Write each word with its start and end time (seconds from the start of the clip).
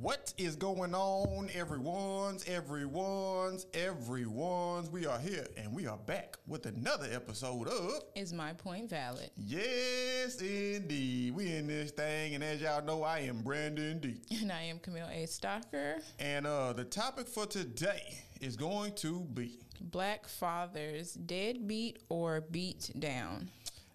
What 0.00 0.34
is 0.38 0.56
going 0.56 0.92
on, 0.92 1.48
everyone's, 1.54 2.44
everyone's, 2.48 3.66
everyone's? 3.74 4.90
We 4.90 5.06
are 5.06 5.20
here 5.20 5.46
and 5.56 5.72
we 5.72 5.86
are 5.86 5.96
back 5.96 6.36
with 6.48 6.66
another 6.66 7.06
episode 7.12 7.68
of 7.68 8.02
Is 8.16 8.32
my 8.32 8.54
point 8.54 8.90
valid? 8.90 9.30
Yes, 9.36 10.40
indeed. 10.40 11.32
We 11.36 11.52
in 11.52 11.68
this 11.68 11.92
thing, 11.92 12.34
and 12.34 12.42
as 12.42 12.60
y'all 12.60 12.84
know, 12.84 13.04
I 13.04 13.20
am 13.20 13.42
Brandon 13.42 14.00
D. 14.00 14.16
And 14.42 14.50
I 14.50 14.62
am 14.62 14.80
Camille 14.80 15.08
A. 15.12 15.26
Stalker. 15.26 15.98
And 16.18 16.44
uh, 16.44 16.72
the 16.72 16.84
topic 16.84 17.28
for 17.28 17.46
today 17.46 18.18
is 18.40 18.56
going 18.56 18.94
to 18.96 19.20
be 19.20 19.60
Black 19.80 20.26
fathers 20.26 21.14
deadbeat 21.14 22.00
or 22.08 22.40
beat 22.40 22.90
down. 22.98 23.48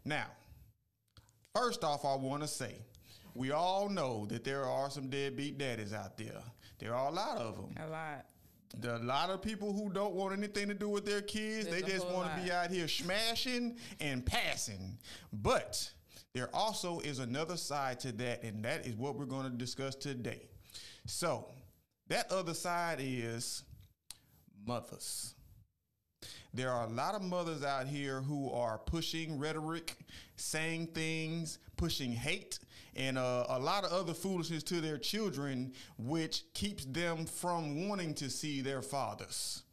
now. 0.06 0.28
First 1.54 1.84
off, 1.84 2.06
I 2.06 2.16
want 2.16 2.42
to 2.44 2.48
say 2.48 2.76
we 3.40 3.52
all 3.52 3.88
know 3.88 4.26
that 4.26 4.44
there 4.44 4.66
are 4.66 4.90
some 4.90 5.10
deadbeat 5.10 5.58
daddies 5.58 5.94
out 5.94 6.18
there. 6.18 6.44
There 6.78 6.94
are 6.94 7.10
a 7.10 7.14
lot 7.14 7.38
of 7.38 7.56
them. 7.56 7.74
A 7.82 7.90
lot. 7.90 8.26
There 8.78 8.92
are 8.92 9.00
a 9.00 9.04
lot 9.04 9.30
of 9.30 9.42
people 9.42 9.72
who 9.72 9.90
don't 9.90 10.14
want 10.14 10.38
anything 10.38 10.68
to 10.68 10.74
do 10.74 10.90
with 10.90 11.06
their 11.06 11.22
kids. 11.22 11.66
There's 11.66 11.82
they 11.82 11.90
just 11.90 12.06
want 12.10 12.36
to 12.36 12.44
be 12.44 12.52
out 12.52 12.70
here 12.70 12.90
smashing 12.90 13.78
and 14.02 14.26
passing. 14.26 14.98
But 15.32 15.90
there 16.34 16.54
also 16.54 17.00
is 17.00 17.20
another 17.20 17.56
side 17.56 18.02
to 18.02 18.12
that, 18.12 18.44
and 18.44 18.64
that 18.66 18.86
is 18.86 18.96
what 18.98 19.16
we're 19.16 19.24
going 19.24 19.50
to 19.50 19.58
discuss 19.58 19.96
today. 19.96 20.50
So, 21.08 21.48
that 22.10 22.30
other 22.34 22.54
side 22.54 23.00
is 23.00 23.64
mothers. 24.68 25.34
There 26.54 26.72
are 26.72 26.86
a 26.86 26.90
lot 26.90 27.16
of 27.16 27.22
mothers 27.22 27.64
out 27.64 27.88
here 27.88 28.22
who 28.22 28.52
are 28.52 28.80
pushing 28.80 29.40
rhetoric, 29.40 29.96
saying 30.36 30.88
things, 30.88 31.60
pushing 31.80 32.12
hate, 32.12 32.60
and 32.94 33.18
uh, 33.18 33.46
a 33.48 33.58
lot 33.58 33.86
of 33.86 33.94
other 33.94 34.14
foolishness 34.14 34.64
to 34.64 34.82
their 34.82 34.98
children, 34.98 35.72
which 35.98 36.44
keeps 36.54 36.84
them 36.84 37.26
from 37.26 37.88
wanting 37.88 38.14
to 38.16 38.30
see 38.30 38.60
their 38.60 38.82
fathers. 38.82 39.64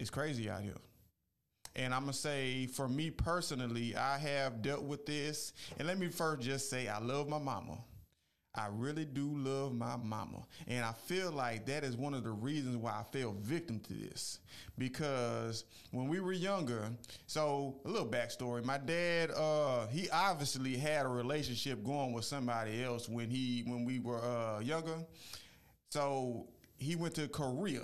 It's 0.00 0.08
crazy 0.08 0.48
out 0.48 0.62
here. 0.62 0.80
And 1.76 1.92
I'm 1.92 2.02
going 2.02 2.12
to 2.12 2.18
say, 2.18 2.66
for 2.66 2.88
me 2.88 3.10
personally, 3.10 3.94
I 3.94 4.16
have 4.16 4.62
dealt 4.62 4.84
with 4.84 5.04
this. 5.04 5.52
And 5.78 5.86
let 5.86 5.98
me 5.98 6.08
first 6.08 6.40
just 6.40 6.70
say, 6.70 6.88
I 6.88 6.98
love 6.98 7.28
my 7.28 7.38
mama. 7.38 7.78
I 8.56 8.68
really 8.70 9.04
do 9.04 9.32
love 9.36 9.74
my 9.74 9.96
mama. 9.96 10.46
And 10.68 10.84
I 10.84 10.92
feel 10.92 11.32
like 11.32 11.66
that 11.66 11.82
is 11.82 11.96
one 11.96 12.14
of 12.14 12.22
the 12.22 12.30
reasons 12.30 12.76
why 12.76 12.92
I 12.92 13.02
fell 13.16 13.32
victim 13.40 13.80
to 13.80 13.92
this. 13.92 14.38
Because 14.78 15.64
when 15.90 16.08
we 16.08 16.20
were 16.20 16.32
younger, 16.32 16.88
so 17.26 17.80
a 17.84 17.88
little 17.88 18.06
backstory, 18.06 18.64
my 18.64 18.78
dad, 18.78 19.32
uh, 19.32 19.88
he 19.88 20.08
obviously 20.10 20.76
had 20.76 21.04
a 21.04 21.08
relationship 21.08 21.82
going 21.84 22.12
with 22.12 22.24
somebody 22.24 22.82
else 22.84 23.08
when 23.08 23.28
he 23.28 23.64
when 23.66 23.84
we 23.84 23.98
were 23.98 24.22
uh, 24.22 24.60
younger. 24.60 24.98
So 25.90 26.46
he 26.76 26.94
went 26.94 27.14
to 27.16 27.26
Korea. 27.28 27.82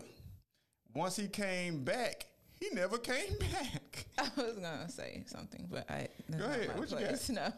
Once 0.94 1.16
he 1.16 1.26
came 1.26 1.82
back, 1.82 2.26
he 2.60 2.68
never 2.72 2.98
came 2.98 3.36
back. 3.40 4.06
I 4.18 4.28
was 4.40 4.54
gonna 4.54 4.88
say 4.88 5.24
something, 5.26 5.66
but 5.70 5.90
I 5.90 6.08
that's 6.28 6.42
Go 6.42 6.48
ahead. 6.48 6.78
What 6.78 6.90
you 6.90 6.96
place. 6.96 7.28
No. 7.30 7.52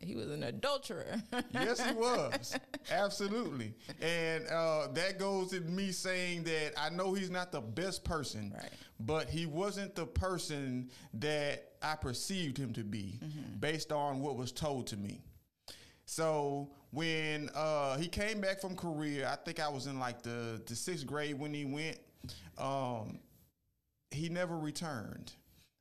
He 0.00 0.14
was 0.14 0.30
an 0.30 0.42
adulterer. 0.44 1.22
yes, 1.52 1.84
he 1.84 1.92
was. 1.94 2.58
Absolutely. 2.90 3.74
And 4.00 4.46
uh, 4.48 4.88
that 4.94 5.18
goes 5.18 5.50
to 5.50 5.60
me 5.60 5.90
saying 5.92 6.44
that 6.44 6.72
I 6.76 6.90
know 6.90 7.14
he's 7.14 7.30
not 7.30 7.52
the 7.52 7.60
best 7.60 8.04
person, 8.04 8.52
Right. 8.54 8.70
but 9.00 9.28
he 9.28 9.46
wasn't 9.46 9.94
the 9.94 10.06
person 10.06 10.90
that 11.14 11.72
I 11.82 11.96
perceived 11.96 12.56
him 12.58 12.72
to 12.74 12.84
be 12.84 13.20
based 13.60 13.92
on 13.92 14.20
what 14.20 14.36
was 14.36 14.52
told 14.52 14.86
to 14.88 14.96
me. 14.96 15.20
So 16.06 16.70
when 16.90 17.48
uh, 17.54 17.96
he 17.96 18.08
came 18.08 18.40
back 18.40 18.60
from 18.60 18.76
Korea, 18.76 19.30
I 19.32 19.36
think 19.36 19.60
I 19.60 19.68
was 19.68 19.86
in 19.86 19.98
like 19.98 20.22
the, 20.22 20.62
the 20.66 20.76
sixth 20.76 21.06
grade 21.06 21.38
when 21.38 21.52
he 21.54 21.64
went. 21.64 21.98
Um, 22.58 23.18
he 24.10 24.28
never 24.28 24.56
returned. 24.58 25.32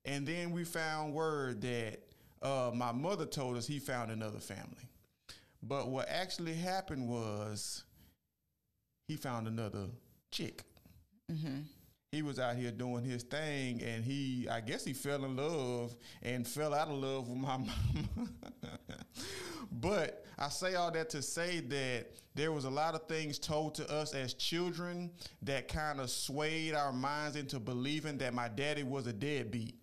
And 0.06 0.26
then 0.28 0.52
we 0.52 0.64
found 0.66 1.14
word 1.14 1.62
that 1.62 2.00
uh, 2.44 2.72
my 2.74 2.92
mother 2.92 3.26
told 3.26 3.58
us 3.58 3.66
he 3.66 3.80
found 3.80 4.12
another 4.12 4.40
family. 4.40 4.90
But 5.62 5.90
what 5.90 6.10
actually 6.10 6.54
happened 6.54 7.08
was 7.08 7.84
he 9.08 9.16
found 9.16 9.48
another 9.48 9.88
chick. 10.32 10.64
He 12.12 12.22
was 12.22 12.38
out 12.38 12.56
here 12.58 12.70
doing 12.70 13.04
his 13.04 13.24
thing, 13.24 13.82
and 13.82 14.04
he, 14.04 14.48
I 14.52 14.62
guess, 14.62 14.86
he 14.86 14.94
fell 14.94 15.26
in 15.26 15.36
love 15.36 15.96
and 16.22 16.46
fell 16.48 16.74
out 16.74 16.90
of 16.90 16.98
love 16.98 17.28
with 17.28 17.40
my 17.40 17.58
mama. 17.58 18.30
but 19.72 20.24
I 20.38 20.50
say 20.50 20.76
all 20.76 20.92
that 20.92 21.10
to 21.12 21.22
say 21.24 21.60
that 21.62 22.12
there 22.36 22.52
was 22.52 22.66
a 22.66 22.70
lot 22.70 22.94
of 22.94 23.08
things 23.08 23.40
told 23.40 23.74
to 23.76 23.92
us 23.92 24.14
as 24.14 24.34
children 24.36 25.10
that 25.42 25.68
kind 25.68 26.00
of 26.00 26.10
swayed 26.10 26.76
our 26.76 26.94
minds 26.94 27.36
into 27.36 27.60
believing 27.60 28.18
that 28.20 28.34
my 28.34 28.48
daddy 28.48 28.84
was 28.84 29.08
a 29.08 29.14
deadbeat. 29.14 29.76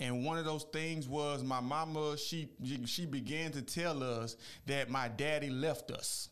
And 0.00 0.24
one 0.24 0.38
of 0.38 0.44
those 0.44 0.64
things 0.64 1.08
was 1.08 1.42
my 1.42 1.60
mama, 1.60 2.16
she 2.16 2.48
she 2.84 3.06
began 3.06 3.52
to 3.52 3.62
tell 3.62 4.02
us 4.02 4.36
that 4.66 4.90
my 4.90 5.08
daddy 5.08 5.50
left 5.50 5.90
us. 5.90 6.28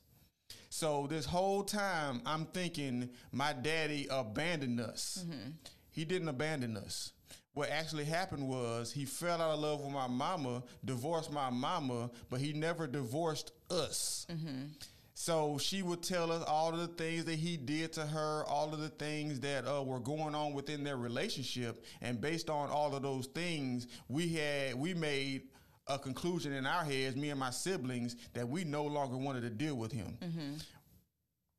So 0.69 1.07
this 1.09 1.27
whole 1.27 1.63
time 1.63 2.23
I'm 2.25 2.47
thinking 2.47 3.11
my 3.31 3.53
daddy 3.53 4.09
abandoned 4.11 4.81
us. 4.81 5.25
Mm-hmm. 5.27 5.51
He 5.91 6.05
didn't 6.05 6.29
abandon 6.29 6.77
us. 6.77 7.13
What 7.55 7.69
actually 7.69 8.05
happened 8.05 8.49
was 8.49 8.93
he 8.93 9.05
fell 9.05 9.43
out 9.43 9.53
of 9.53 9.61
love 9.61 9.83
with 9.83 9.93
my 9.93 10.07
mama, 10.07 10.63
divorced 10.85 11.31
my 11.31 11.51
mama, 11.51 12.11
but 12.31 12.41
he 12.41 12.55
never 12.55 12.87
divorced 12.87 13.53
us. 13.71 14.27
Mm-hmm. 14.31 14.69
So 15.15 15.59
she 15.59 15.83
would 15.83 16.03
tell 16.03 16.33
us 16.33 16.43
all 16.49 16.73
of 16.73 16.81
the 16.81 16.87
things 16.89 17.27
that 17.27 17.35
he 17.35 17.57
did 17.57 17.93
to 17.95 18.07
her, 18.07 18.45
all 18.47 18.73
of 18.73 18.81
the 18.81 18.89
things 18.89 19.41
that 19.41 19.67
uh, 19.67 19.83
were 19.83 20.01
going 20.01 20.35
on 20.35 20.55
within 20.55 20.83
their 20.85 20.97
relationship, 20.97 21.85
and 22.01 22.21
based 22.21 22.49
on 22.49 22.71
all 22.71 22.95
of 22.95 23.03
those 23.03 23.27
things, 23.27 23.87
we 24.09 24.29
had 24.31 24.75
we 24.75 24.95
made 24.95 25.43
a 25.89 25.99
conclusion 25.99 26.53
in 26.53 26.65
our 26.65 26.85
heads, 26.85 27.17
me 27.17 27.29
and 27.31 27.39
my 27.41 27.51
siblings, 27.51 28.17
that 28.33 28.49
we 28.49 28.65
no 28.65 28.85
longer 28.85 29.17
wanted 29.19 29.43
to 29.43 29.51
deal 29.51 29.75
with 29.75 29.93
him. 29.93 30.17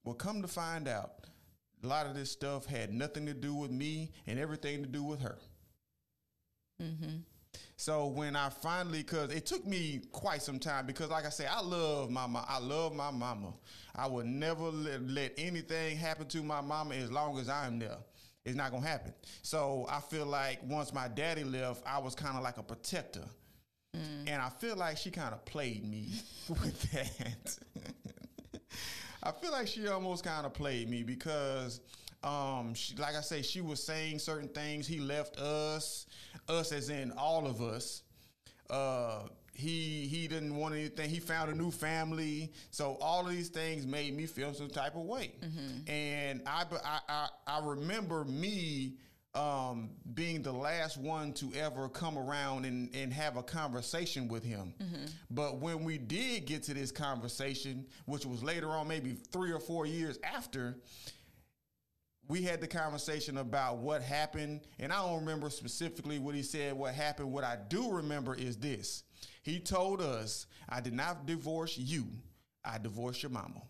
Well, 0.04 0.16
come 0.16 0.42
to 0.42 0.48
find 0.48 0.88
out, 0.88 1.12
a 1.84 1.88
lot 1.88 2.08
of 2.08 2.16
this 2.16 2.32
stuff 2.32 2.66
had 2.66 2.92
nothing 2.94 3.26
to 3.28 3.34
do 3.34 3.54
with 3.54 3.70
me 3.72 4.12
and 4.26 4.40
everything 4.40 4.82
to 4.82 4.90
do 4.90 5.04
with 5.04 5.22
her. 5.22 5.38
So 7.76 8.08
when 8.08 8.36
I 8.36 8.50
finally, 8.50 9.04
cause 9.04 9.32
it 9.32 9.46
took 9.46 9.66
me 9.66 10.02
quite 10.12 10.42
some 10.42 10.60
time, 10.60 10.86
because 10.86 11.10
like 11.10 11.26
I 11.26 11.30
say, 11.30 11.46
I 11.46 11.62
love 11.62 12.10
mama. 12.10 12.46
I 12.48 12.60
love 12.60 12.94
my 12.96 13.12
mama. 13.12 13.54
I 13.96 14.08
would 14.08 14.26
never 14.26 14.66
let, 14.66 15.02
let 15.08 15.34
anything 15.38 15.98
happen 15.98 16.28
to 16.28 16.44
my 16.44 16.62
mama 16.62 16.96
as 16.96 17.12
long 17.12 17.38
as 17.40 17.50
I'm 17.50 17.80
there. 17.80 17.98
It's 18.46 18.56
not 18.56 18.72
gonna 18.72 18.86
happen. 18.86 19.14
So 19.42 19.86
I 19.90 20.00
feel 20.02 20.26
like 20.26 20.60
once 20.64 20.94
my 20.94 21.08
daddy 21.08 21.44
left, 21.44 21.84
I 21.86 21.98
was 22.00 22.14
kind 22.14 22.36
of 22.38 22.44
like 22.44 22.58
a 22.58 22.64
protector, 22.64 23.24
and 23.94 24.42
I 24.42 24.50
feel 24.50 24.76
like 24.76 24.98
she 24.98 25.12
kind 25.12 25.34
of 25.34 25.46
played 25.46 25.86
me 25.86 26.10
with 26.50 26.92
that. 26.92 27.58
I 29.24 29.32
feel 29.32 29.52
like 29.52 29.68
she 29.68 29.88
almost 29.88 30.26
kind 30.26 30.46
of 30.46 30.54
played 30.54 30.90
me 30.90 31.04
because, 31.04 31.80
um, 32.24 32.74
she, 32.74 32.96
like 32.96 33.16
I 33.16 33.22
say, 33.22 33.42
she 33.42 33.62
was 33.62 33.82
saying 33.82 34.20
certain 34.20 34.50
things. 34.50 34.86
He 34.86 35.00
left 35.00 35.38
us, 35.38 36.08
us 36.50 36.72
as 36.72 36.90
in 36.90 37.12
all 37.18 37.46
of 37.48 37.62
us. 37.62 38.04
Uh, 38.70 39.24
he 39.54 40.08
he 40.08 40.28
didn't 40.28 40.56
want 40.56 40.74
anything. 40.74 41.10
He 41.10 41.20
found 41.20 41.52
a 41.52 41.56
new 41.56 41.70
family. 41.70 42.52
So 42.72 42.98
all 43.00 43.26
of 43.26 43.32
these 43.32 43.50
things 43.50 43.86
made 43.86 44.16
me 44.16 44.26
feel 44.26 44.54
some 44.54 44.70
type 44.70 44.96
of 44.96 45.04
way. 45.04 45.34
And 45.88 46.42
I, 46.48 46.66
I 47.08 47.28
I 47.46 47.60
remember 47.64 48.24
me 48.26 48.96
um, 49.36 49.90
being 50.14 50.42
the 50.42 50.52
last 50.52 50.98
one 50.98 51.34
to 51.34 51.52
ever 51.56 51.90
come 51.90 52.18
around 52.18 52.66
and, 52.66 52.94
and 52.96 53.12
have 53.14 53.36
a 53.38 53.44
conversation 53.44 54.28
with 54.28 54.44
him. 54.44 54.74
But 55.32 55.60
when 55.60 55.84
we 55.84 55.98
did 55.98 56.46
get 56.46 56.64
to 56.64 56.74
this 56.74 56.92
conversation, 56.92 57.86
which 58.06 58.26
was 58.26 58.44
later 58.44 58.70
on, 58.70 58.88
maybe 58.88 59.14
three 59.32 59.52
or 59.52 59.60
four 59.60 59.86
years 59.86 60.18
after, 60.24 60.78
we 62.28 62.42
had 62.42 62.62
the 62.62 62.68
conversation 62.68 63.38
about 63.38 63.78
what 63.78 64.02
happened. 64.02 64.62
And 64.80 64.92
I 64.92 65.02
don't 65.02 65.20
remember 65.20 65.50
specifically 65.50 66.20
what 66.20 66.36
he 66.36 66.44
said, 66.44 66.74
what 66.74 66.94
happened. 66.94 67.32
What 67.32 67.44
I 67.44 67.58
do 67.68 67.92
remember 67.92 68.36
is 68.36 68.58
this 68.58 69.04
he 69.42 69.60
told 69.60 70.02
us, 70.02 70.48
I 70.70 70.80
did 70.82 70.94
not 70.94 71.26
divorce 71.26 71.78
you, 71.78 72.06
I 72.64 72.78
divorced 72.78 73.24
your 73.24 73.32
mama. 73.32 73.62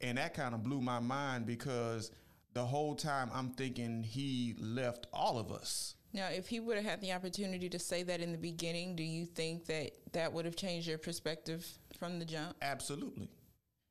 And 0.00 0.18
that 0.18 0.34
kind 0.34 0.54
of 0.54 0.62
blew 0.62 0.80
my 0.80 0.98
mind 0.98 1.46
because 1.46 2.10
the 2.52 2.64
whole 2.64 2.94
time 2.94 3.30
I'm 3.34 3.50
thinking 3.50 4.02
he 4.02 4.54
left 4.58 5.06
all 5.12 5.38
of 5.38 5.50
us. 5.50 5.94
Now, 6.12 6.28
if 6.28 6.48
he 6.48 6.60
would 6.60 6.76
have 6.76 6.86
had 6.86 7.00
the 7.02 7.12
opportunity 7.12 7.68
to 7.68 7.78
say 7.78 8.02
that 8.04 8.20
in 8.20 8.32
the 8.32 8.38
beginning, 8.38 8.96
do 8.96 9.02
you 9.02 9.26
think 9.26 9.66
that 9.66 9.92
that 10.12 10.32
would 10.32 10.46
have 10.46 10.56
changed 10.56 10.88
your 10.88 10.96
perspective 10.96 11.66
from 11.98 12.18
the 12.18 12.24
jump? 12.24 12.56
Absolutely. 12.62 13.28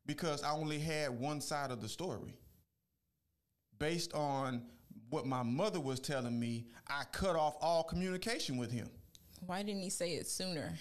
Because 0.07 0.41
I 0.41 0.51
only 0.51 0.79
had 0.79 1.11
one 1.11 1.41
side 1.41 1.69
of 1.69 1.81
the 1.81 1.89
story. 1.89 2.35
Based 3.79 4.13
on 4.13 4.63
what 5.09 5.25
my 5.25 5.43
mother 5.43 5.79
was 5.79 5.99
telling 5.99 6.39
me, 6.39 6.65
I 6.87 7.03
cut 7.11 7.35
off 7.35 7.55
all 7.61 7.83
communication 7.83 8.57
with 8.57 8.71
him. 8.71 8.89
Why 9.45 9.63
didn't 9.63 9.81
he 9.81 9.89
say 9.89 10.11
it 10.11 10.27
sooner? 10.27 10.73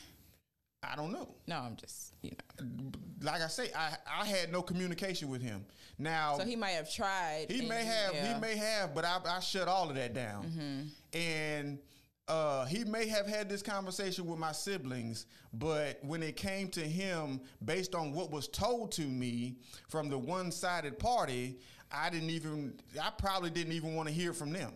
I 0.83 0.97
don't 0.97 1.13
know. 1.13 1.35
No, 1.47 1.57
I'm 1.57 1.77
just 1.77 2.15
you 2.23 2.31
know. 2.31 2.91
Like 3.23 3.41
I 3.43 3.49
say, 3.49 3.71
I 3.75 3.97
I 4.07 4.27
had 4.27 4.53
no 4.53 4.63
communication 4.63 5.29
with 5.29 5.43
him. 5.43 5.65
Now 5.99 6.39
So 6.39 6.45
he 6.45 6.57
might 6.57 6.71
have 6.71 6.93
tried. 6.93 7.47
He 7.49 7.67
may 7.67 7.85
have, 7.85 8.15
yeah. 8.15 8.35
he 8.35 8.41
may 8.41 8.57
have, 8.57 8.95
but 8.95 9.05
I, 9.05 9.19
I 9.27 9.41
shut 9.41 9.69
all 9.69 9.89
of 9.89 9.97
that 9.97 10.13
down. 10.13 10.45
Mm-hmm. 10.45 11.19
And 11.19 11.79
uh, 12.27 12.65
he 12.65 12.85
may 12.85 13.07
have 13.07 13.27
had 13.27 13.49
this 13.49 13.63
conversation 13.63 14.27
with 14.27 14.39
my 14.39 14.53
siblings, 14.53 15.27
but 15.53 15.99
when 16.03 16.23
it 16.23 16.37
came 16.37 16.69
to 16.69 16.81
him, 16.81 17.41
based 17.65 17.95
on 17.95 18.13
what 18.13 18.31
was 18.31 18.49
told 18.49 18.93
to 18.93 19.03
me 19.03 19.57
from 19.89 20.09
the 20.09 20.19
one-sided 20.19 20.99
party, 20.99 21.59
I 21.95 22.11
didn't 22.11 22.31
even, 22.31 22.75
I 23.01 23.11
probably 23.11 23.51
didn't 23.51 23.73
even 23.73 23.95
want 23.95 24.09
to 24.09 24.15
hear 24.15 24.33
from 24.33 24.53
them. 24.53 24.73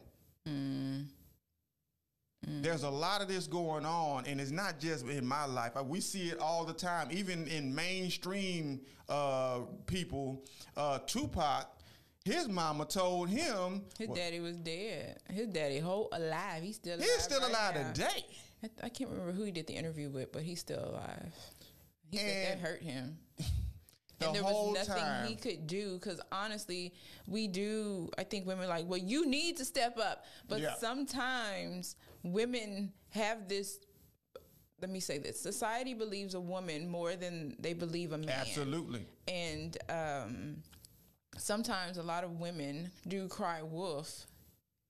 Mm. 0.46 1.06
There's 2.46 2.82
a 2.82 2.90
lot 2.90 3.20
of 3.20 3.28
this 3.28 3.46
going 3.46 3.84
on, 3.84 4.24
and 4.26 4.40
it's 4.40 4.50
not 4.50 4.78
just 4.78 5.06
in 5.06 5.26
my 5.26 5.44
life. 5.44 5.72
We 5.84 6.00
see 6.00 6.28
it 6.28 6.38
all 6.38 6.64
the 6.64 6.72
time, 6.72 7.08
even 7.10 7.46
in 7.46 7.74
mainstream 7.74 8.80
uh, 9.08 9.60
people. 9.86 10.44
Uh, 10.76 10.98
Tupac, 11.00 11.66
his 12.24 12.48
mama 12.48 12.84
told 12.84 13.28
him 13.28 13.82
His 13.98 14.08
daddy 14.08 14.40
was 14.40 14.56
dead. 14.56 15.18
His 15.30 15.48
daddy 15.48 15.78
whole 15.78 16.08
alive. 16.12 16.62
He's 16.62 16.76
still 16.76 16.96
alive. 16.96 17.04
he's 17.06 17.22
still 17.22 17.40
right 17.40 17.50
alive 17.50 17.74
now. 17.74 17.92
today. 17.92 18.26
I, 18.62 18.68
I 18.84 18.88
can't 18.88 19.10
remember 19.10 19.32
who 19.32 19.44
he 19.44 19.50
did 19.50 19.66
the 19.66 19.74
interview 19.74 20.08
with, 20.08 20.32
but 20.32 20.42
he's 20.42 20.60
still 20.60 20.84
alive. 20.84 21.34
He 22.10 22.18
said 22.18 22.52
that 22.52 22.66
hurt 22.66 22.82
him. 22.82 23.18
The 24.18 24.26
and 24.26 24.34
there 24.34 24.42
was 24.42 24.74
nothing 24.74 25.02
time. 25.02 25.26
he 25.28 25.36
could 25.36 25.66
do 25.66 25.94
because 25.94 26.20
honestly, 26.32 26.92
we 27.26 27.46
do. 27.46 28.10
I 28.18 28.24
think 28.24 28.46
women 28.46 28.64
are 28.64 28.68
like, 28.68 28.86
well, 28.88 28.98
you 28.98 29.26
need 29.26 29.56
to 29.58 29.64
step 29.64 29.96
up, 29.98 30.24
but 30.48 30.60
Yeah. 30.60 30.74
sometimes 30.76 31.96
women 32.22 32.92
have 33.10 33.48
this. 33.48 33.78
Let 34.80 34.90
me 34.90 35.00
say 35.00 35.18
this: 35.18 35.40
society 35.40 35.94
believes 35.94 36.34
a 36.34 36.40
woman 36.40 36.88
more 36.88 37.16
than 37.16 37.56
they 37.60 37.74
believe 37.74 38.12
a 38.12 38.18
man. 38.18 38.28
Absolutely. 38.30 39.06
and 39.28 39.76
um, 39.88 40.56
sometimes 41.36 41.98
a 41.98 42.02
lot 42.02 42.24
of 42.24 42.40
women 42.40 42.90
do 43.06 43.28
cry 43.28 43.62
wolf, 43.62 44.26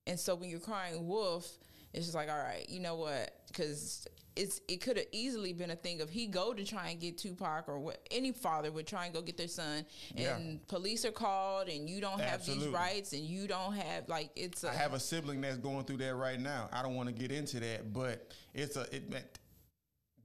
and 0.07 0.19
so 0.19 0.35
when 0.35 0.49
you're 0.49 0.59
crying 0.59 1.07
wolf, 1.07 1.57
it's 1.93 2.05
just 2.05 2.15
like, 2.15 2.29
all 2.29 2.37
right, 2.37 2.67
you 2.69 2.79
know 2.79 2.95
what? 2.95 3.31
Because 3.47 4.07
it's 4.39 4.61
it 4.67 4.77
could 4.81 4.95
have 4.97 5.05
easily 5.11 5.51
been 5.53 5.71
a 5.71 5.75
thing 5.75 5.99
of 6.01 6.09
he 6.09 6.25
go 6.25 6.53
to 6.53 6.63
try 6.63 6.89
and 6.89 6.99
get 6.99 7.17
Tupac 7.17 7.67
or 7.67 7.77
what 7.77 7.99
any 8.09 8.31
father 8.31 8.71
would 8.71 8.87
try 8.87 9.05
and 9.05 9.13
go 9.13 9.21
get 9.21 9.35
their 9.37 9.47
son, 9.49 9.85
Yeah. 10.15 10.37
and 10.37 10.65
police 10.67 11.03
are 11.03 11.11
called, 11.11 11.67
and 11.67 11.89
you 11.89 11.99
don't 11.99 12.19
have 12.21 12.35
Absolutely. 12.35 12.65
these 12.65 12.73
rights, 12.73 13.13
and 13.13 13.23
you 13.23 13.47
don't 13.47 13.73
have 13.73 14.07
like 14.07 14.29
it's. 14.35 14.63
A, 14.63 14.69
I 14.69 14.73
have 14.75 14.93
a 14.93 14.99
sibling 14.99 15.41
that's 15.41 15.57
going 15.57 15.83
through 15.83 15.97
that 15.97 16.15
right 16.15 16.39
now. 16.39 16.69
I 16.71 16.81
don't 16.81 16.95
want 16.95 17.09
to 17.09 17.13
get 17.13 17.31
into 17.31 17.59
that, 17.59 17.93
but 17.93 18.31
it's 18.53 18.77
a 18.77 18.83
it. 18.95 19.03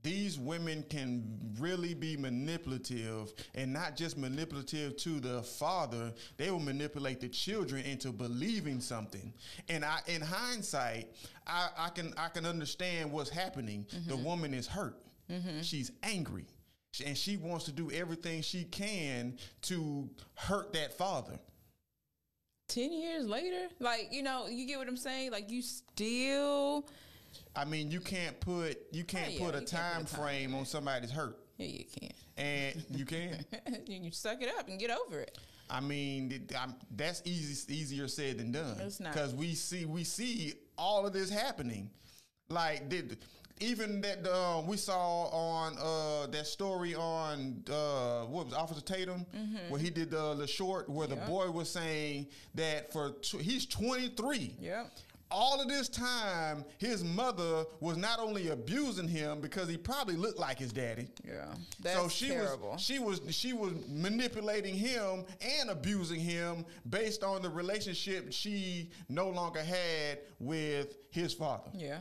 These 0.05 0.37
women 0.37 0.85
can 0.87 1.23
really 1.57 1.95
be 1.95 2.15
manipulative, 2.15 3.33
and 3.55 3.73
not 3.73 3.95
just 3.95 4.19
manipulative 4.19 4.97
to 4.97 5.19
the 5.19 5.41
father. 5.41 6.13
They 6.37 6.51
will 6.51 6.59
manipulate 6.59 7.19
the 7.19 7.27
children 7.27 7.83
into 7.83 8.11
believing 8.11 8.81
something. 8.81 9.33
And 9.67 9.83
I, 9.83 10.01
in 10.05 10.21
hindsight, 10.21 11.07
I, 11.47 11.69
I 11.75 11.89
can 11.89 12.13
I 12.17 12.27
can 12.27 12.45
understand 12.45 13.11
what's 13.11 13.31
happening. 13.31 13.87
The 14.05 14.13
mm-hmm. 14.13 14.23
woman 14.23 14.53
is 14.53 14.67
hurt. 14.67 15.01
Mm-hmm. 15.27 15.61
She's 15.63 15.91
angry, 16.03 16.45
and 17.03 17.17
she 17.17 17.37
wants 17.37 17.65
to 17.65 17.71
do 17.71 17.89
everything 17.89 18.43
she 18.43 18.65
can 18.65 19.39
to 19.63 20.07
hurt 20.35 20.71
that 20.73 20.95
father. 20.99 21.39
10 22.67 22.91
years 22.91 23.27
later 23.27 23.67
like 23.79 24.07
you 24.09 24.23
know 24.23 24.47
you 24.47 24.65
get 24.65 24.79
what 24.79 24.87
i'm 24.87 24.97
saying 24.97 25.31
like 25.31 25.51
you 25.51 25.61
still 25.61 26.89
I 27.55 27.65
mean, 27.65 27.91
you 27.91 27.99
can't 27.99 28.39
put 28.39 28.77
you 28.91 29.03
can't 29.03 29.27
Oh, 29.27 29.31
yeah, 29.31 29.45
put 29.45 29.55
a 29.55 29.61
time 29.61 30.01
put 30.01 30.11
a 30.11 30.15
time 30.15 30.25
frame 30.25 30.55
on 30.55 30.65
somebody's 30.65 31.11
hurt, 31.11 31.37
yeah 31.57 31.67
you 31.67 31.85
can 31.99 32.11
and 32.37 32.85
you 32.91 33.05
can. 33.05 33.45
you 33.87 34.11
suck 34.11 34.41
it 34.41 34.49
up 34.59 34.67
and 34.67 34.79
get 34.79 34.91
over 34.91 35.19
it 35.21 35.37
I 35.69 35.79
mean, 35.79 36.47
that's 36.95 37.21
easy 37.25 37.73
easier 37.73 38.07
said 38.07 38.37
than 38.37 38.51
done. 38.51 38.77
It's 38.81 38.99
not. 38.99 39.13
because 39.13 39.33
we 39.33 39.55
see 39.55 39.85
we 39.85 40.03
see 40.03 40.53
all 40.77 41.07
of 41.07 41.13
this 41.13 41.29
happening. 41.31 41.89
Like 42.49 42.87
did 42.89 43.17
even 43.61 44.01
that 44.01 44.27
uh, 44.27 44.61
we 44.61 44.77
saw 44.77 45.23
on 45.29 45.75
uh, 45.79 46.27
that 46.27 46.45
story 46.45 46.93
on 46.93 47.63
uh, 47.71 48.25
what 48.25 48.45
was 48.45 48.53
it, 48.53 48.59
Officer 48.59 48.81
Tatum 48.81 49.25
where 49.69 49.79
he 49.81 49.89
did 49.89 50.11
the 50.11 50.35
the 50.35 50.45
short 50.45 50.87
where 50.87 51.07
the 51.07 51.15
boy 51.15 51.49
was 51.49 51.67
saying 51.69 52.27
that 52.53 52.93
for 52.93 53.13
tw- 53.23 53.41
he's 53.41 53.65
23 53.65 54.55
Yep. 54.59 54.91
All 55.31 55.59
of 55.61 55.67
this 55.67 55.89
time, 55.89 56.63
his 56.77 57.03
mother 57.03 57.65
was 57.79 57.97
not 57.97 58.19
only 58.19 58.49
abusing 58.49 59.07
him 59.07 59.41
because 59.41 59.67
he 59.67 59.77
probably 59.77 60.15
looked 60.15 60.39
like 60.39 60.59
his 60.59 60.71
daddy. 60.71 61.07
Yeah, 61.27 61.45
that's 61.81 61.97
so 61.99 62.07
she 62.07 62.27
terrible. 62.29 62.71
was 62.73 62.81
she 62.81 62.99
was 62.99 63.21
she 63.29 63.53
was 63.53 63.73
manipulating 63.87 64.75
him 64.75 65.25
and 65.41 65.69
abusing 65.69 66.19
him 66.19 66.65
based 66.89 67.23
on 67.23 67.41
the 67.41 67.49
relationship 67.49 68.31
she 68.31 68.91
no 69.09 69.29
longer 69.29 69.61
had 69.63 70.19
with 70.39 70.95
his 71.11 71.33
father. 71.33 71.71
yeah, 71.73 71.99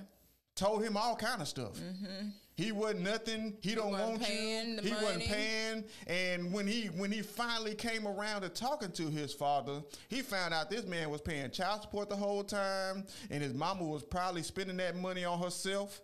Told 0.55 0.83
him 0.85 0.97
all 0.97 1.17
kind 1.17 1.41
of 1.43 1.49
stuff. 1.49 1.75
Mm-hmm. 1.75 2.29
He 2.57 2.71
wasn't 2.71 3.01
nothing. 3.01 3.57
He, 3.61 3.75
don't 3.75 3.91
wasn't 3.91 4.11
want 4.21 4.29
you. 4.29 4.79
he 4.83 4.93
wasn't 4.93 5.25
paying. 5.25 5.85
And 6.07 6.53
when 6.53 6.67
he 6.69 6.87
when 6.87 7.11
he 7.11 7.21
finally 7.21 7.75
came 7.75 8.07
around 8.07 8.43
to 8.43 8.49
talking 8.49 8.93
to 8.93 9.11
his 9.11 9.33
father, 9.35 9.83
he 10.09 10.23
found 10.23 10.55
out 10.55 10.71
this 10.71 10.85
man 10.87 11.11
was 11.11 11.21
paying 11.21 11.51
child 11.51 11.83
support 11.83 12.09
the 12.09 12.15
whole 12.17 12.45
time, 12.45 13.05
and 13.31 13.43
his 13.43 13.55
mama 13.55 13.83
was 13.85 14.05
probably 14.05 14.43
spending 14.43 14.77
that 14.77 14.95
money 14.97 15.25
on 15.25 15.41
herself. 15.43 16.01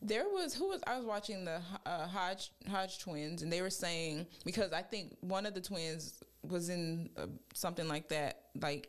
there 0.00 0.24
was 0.28 0.54
who 0.54 0.68
was 0.68 0.80
I 0.86 0.96
was 0.96 1.04
watching 1.04 1.44
the 1.44 1.60
uh, 1.84 2.06
Hodge 2.06 2.52
Hodge 2.70 2.98
twins, 3.00 3.42
and 3.42 3.52
they 3.52 3.62
were 3.62 3.70
saying 3.70 4.26
because 4.44 4.72
I 4.72 4.82
think 4.82 5.16
one 5.20 5.44
of 5.44 5.54
the 5.54 5.60
twins 5.60 6.22
was 6.42 6.68
in 6.68 7.10
uh, 7.16 7.26
something 7.52 7.88
like 7.88 8.08
that, 8.10 8.42
like 8.60 8.88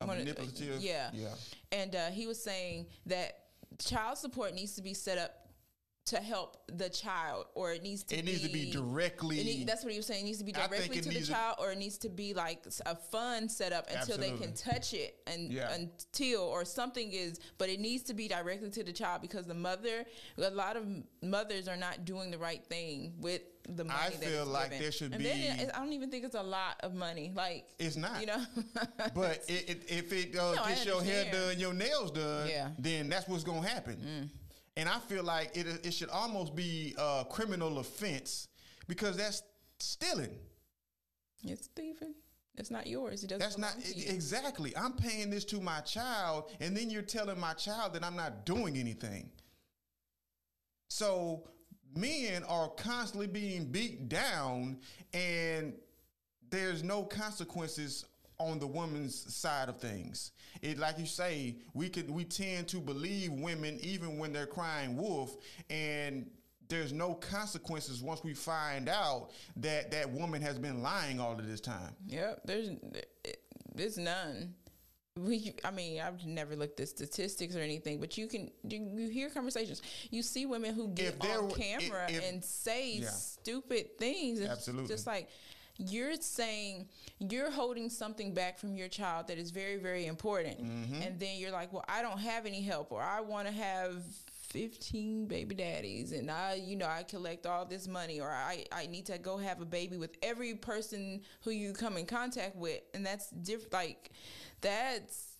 A 0.00 0.04
of 0.04 0.10
the- 0.10 0.16
manipulative. 0.16 0.80
yeah, 0.80 1.10
Yeah. 1.12 1.28
and 1.72 1.94
uh, 1.94 2.06
he 2.10 2.26
was 2.26 2.42
saying 2.42 2.86
that 3.04 3.45
child 3.78 4.18
support 4.18 4.54
needs 4.54 4.74
to 4.74 4.82
be 4.82 4.94
set 4.94 5.18
up 5.18 5.45
to 6.06 6.18
help 6.18 6.56
the 6.72 6.88
child, 6.88 7.46
or 7.54 7.72
it 7.72 7.82
needs 7.82 8.04
to 8.04 8.16
It 8.16 8.24
needs 8.24 8.42
to 8.42 8.48
be 8.48 8.70
directly. 8.70 9.42
Need, 9.42 9.66
that's 9.66 9.82
what 9.82 9.92
he 9.92 9.98
was 9.98 10.06
saying. 10.06 10.22
It 10.22 10.26
needs 10.26 10.38
to 10.38 10.44
be 10.44 10.52
directly 10.52 11.00
to 11.00 11.08
the 11.08 11.14
needs 11.14 11.26
to- 11.26 11.32
child, 11.32 11.56
or 11.58 11.72
it 11.72 11.78
needs 11.78 11.98
to 11.98 12.08
be 12.08 12.32
like 12.32 12.64
a 12.86 12.94
fund 12.94 13.50
set 13.50 13.72
up 13.72 13.88
until 13.90 14.16
they 14.16 14.30
can 14.32 14.54
touch 14.54 14.94
it 14.94 15.18
and 15.26 15.52
Yeah. 15.52 15.72
until 15.74 16.42
or 16.42 16.64
something 16.64 17.10
is. 17.12 17.40
But 17.58 17.70
it 17.70 17.80
needs 17.80 18.04
to 18.04 18.14
be 18.14 18.28
directly 18.28 18.70
to 18.70 18.84
the 18.84 18.92
child 18.92 19.20
because 19.20 19.46
the 19.46 19.54
mother, 19.54 20.04
a 20.38 20.50
lot 20.50 20.76
of 20.76 20.86
mothers 21.22 21.66
are 21.66 21.76
not 21.76 22.04
doing 22.04 22.30
the 22.30 22.38
right 22.38 22.64
thing 22.64 23.14
with 23.18 23.42
the 23.68 23.82
money. 23.82 23.98
I 24.00 24.10
feel 24.10 24.46
like 24.46 24.66
given. 24.70 24.82
there 24.82 24.92
should 24.92 25.12
and 25.12 25.20
be- 25.24 25.28
it- 25.28 25.70
I 25.74 25.78
don't 25.80 25.92
even 25.92 26.08
think 26.08 26.24
it's 26.24 26.36
a 26.36 26.42
lot 26.42 26.76
of 26.84 26.94
money. 26.94 27.32
Like 27.34 27.66
It's 27.80 27.96
not. 27.96 28.20
you 28.20 28.26
know. 28.26 28.44
But 29.14 29.42
it, 29.48 29.68
it, 29.70 29.82
if 29.90 30.12
it 30.12 30.36
uh, 30.36 30.54
No, 30.54 30.64
gets 30.66 30.84
your 30.86 31.02
hair 31.02 31.32
done, 31.32 31.58
your 31.58 31.74
nails 31.74 32.12
done, 32.12 32.48
Yeah. 32.48 32.70
then 32.78 33.08
that's 33.08 33.26
what's 33.26 33.42
gonna 33.42 33.66
happen. 33.66 34.30
And 34.76 34.88
I 34.88 34.98
feel 34.98 35.24
like 35.24 35.56
it 35.56 35.66
it 35.86 35.92
should 35.92 36.10
almost 36.10 36.54
be 36.54 36.94
a 36.98 37.24
criminal 37.28 37.78
offense 37.78 38.48
because 38.88 39.16
that's 39.16 39.42
stealing. 39.78 40.38
it's 41.44 41.64
Stephen. 41.64 42.14
It's 42.58 42.70
not 42.70 42.86
yours. 42.86 43.22
It 43.22 43.28
doesn't. 43.28 43.40
That's 43.40 43.58
not 43.58 43.76
belong 43.76 43.92
to 43.92 43.98
you. 43.98 44.14
exactly. 44.14 44.76
I'm 44.76 44.94
paying 44.94 45.30
this 45.30 45.44
to 45.46 45.60
my 45.60 45.80
child, 45.80 46.50
and 46.60 46.76
then 46.76 46.90
you're 46.90 47.02
telling 47.02 47.38
my 47.38 47.52
child 47.52 47.92
that 47.94 48.04
I'm 48.04 48.16
not 48.16 48.46
doing 48.46 48.76
anything. 48.76 49.30
So 50.88 51.48
men 51.94 52.44
are 52.44 52.68
constantly 52.68 53.26
being 53.26 53.66
beat 53.66 54.08
down, 54.08 54.78
and 55.12 55.74
there's 56.50 56.82
no 56.82 57.02
consequences 57.02 58.06
on 58.38 58.58
the 58.58 58.66
woman's 58.66 59.34
side 59.34 59.68
of 59.68 59.78
things. 59.78 60.32
It 60.62 60.78
like 60.78 60.98
you 60.98 61.06
say, 61.06 61.56
we 61.74 61.88
could 61.88 62.10
we 62.10 62.24
tend 62.24 62.68
to 62.68 62.78
believe 62.78 63.32
women 63.32 63.78
even 63.82 64.18
when 64.18 64.32
they're 64.32 64.46
crying 64.46 64.96
wolf, 64.96 65.36
and 65.70 66.26
there's 66.68 66.92
no 66.92 67.14
consequences 67.14 68.02
once 68.02 68.24
we 68.24 68.34
find 68.34 68.88
out 68.88 69.30
that 69.56 69.90
that 69.92 70.10
woman 70.10 70.42
has 70.42 70.58
been 70.58 70.82
lying 70.82 71.20
all 71.20 71.32
of 71.32 71.46
this 71.46 71.60
time. 71.60 71.94
Yep, 72.06 72.40
there's 72.44 72.70
there's 73.74 73.98
none. 73.98 74.54
We, 75.18 75.54
I 75.64 75.70
mean, 75.70 76.02
I've 76.02 76.26
never 76.26 76.54
looked 76.56 76.78
at 76.80 76.88
statistics 76.88 77.56
or 77.56 77.60
anything, 77.60 78.00
but 78.00 78.18
you 78.18 78.26
can 78.26 78.50
you, 78.68 78.90
you 78.94 79.08
hear 79.08 79.30
conversations. 79.30 79.80
You 80.10 80.22
see 80.22 80.44
women 80.44 80.74
who 80.74 80.88
get 80.88 81.14
on 81.24 81.50
camera 81.52 82.04
if- 82.10 82.16
if- 82.16 82.24
and 82.28 82.44
say 82.44 82.96
Yeah. 82.96 83.08
stupid 83.08 83.98
things. 83.98 84.40
It's 84.40 84.50
Absolutely. 84.50 84.88
just 84.88 85.06
like 85.06 85.28
you're 85.78 86.16
saying 86.16 86.88
you're 87.18 87.50
holding 87.50 87.88
something 87.90 88.32
back 88.34 88.58
from 88.58 88.74
your 88.76 88.88
child 88.88 89.28
that 89.28 89.38
is 89.38 89.50
very 89.50 89.76
very 89.76 90.06
important, 90.06 90.58
Mm-hmm. 90.62 91.02
and 91.02 91.18
then 91.20 91.36
you're 91.38 91.50
like, 91.52 91.72
well, 91.72 91.84
I 91.88 92.02
don't 92.02 92.18
have 92.20 92.46
any 92.46 92.62
help, 92.62 92.92
or 92.92 93.02
I 93.02 93.20
want 93.20 93.46
to 93.48 93.52
have. 93.52 94.02
15 94.50 95.26
baby 95.26 95.56
daddies 95.56 96.12
and 96.12 96.30
I 96.30 96.54
you 96.54 96.76
know 96.76 96.86
I 96.86 97.02
collect 97.02 97.46
all 97.46 97.66
this 97.66 97.88
money 97.88 98.20
or 98.20 98.30
I 98.30 98.64
I 98.70 98.86
need 98.86 99.04
to 99.06 99.18
go 99.18 99.36
have 99.36 99.60
a 99.60 99.64
baby 99.66 99.96
with 99.98 100.16
every 100.22 100.54
person 100.54 101.22
who 101.42 101.50
you 101.50 101.72
come 101.72 101.96
in 101.98 102.06
contact 102.06 102.54
with 102.54 102.80
and 102.94 103.04
that's 103.04 103.28
different 103.30 103.72
like 103.72 104.12
that's 104.60 105.34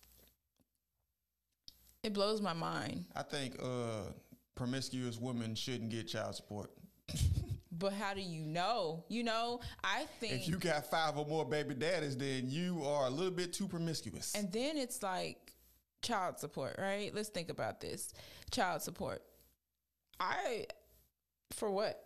it 2.03 2.13
blows 2.13 2.41
my 2.41 2.53
mind 2.53 3.05
I 3.15 3.23
think 3.23 3.55
uh, 3.63 4.11
promiscuous 4.55 5.17
women 5.19 5.55
shouldn't 5.55 5.89
get 5.89 6.09
child 6.09 6.35
support. 6.35 6.71
But 7.77 7.93
how 7.93 8.13
do 8.13 8.21
you 8.21 8.45
know? 8.45 9.03
You 9.07 9.23
know, 9.23 9.59
I 9.83 10.05
think 10.19 10.33
If 10.33 10.47
you 10.47 10.57
got 10.57 10.89
five 10.89 11.17
or 11.17 11.25
more 11.25 11.45
baby 11.45 11.73
daddies, 11.75 12.17
then 12.17 12.49
you 12.49 12.83
are 12.83 13.07
a 13.07 13.09
little 13.09 13.31
bit 13.31 13.53
too 13.53 13.67
promiscuous. 13.67 14.33
And 14.35 14.51
then 14.51 14.77
it's 14.77 15.03
like 15.03 15.53
child 16.01 16.39
support, 16.39 16.75
right? 16.77 17.13
Let's 17.13 17.29
think 17.29 17.49
about 17.49 17.81
this. 17.81 18.13
Child 18.51 18.81
support. 18.81 19.21
I 20.19 20.65
for 21.51 21.69
what? 21.69 22.03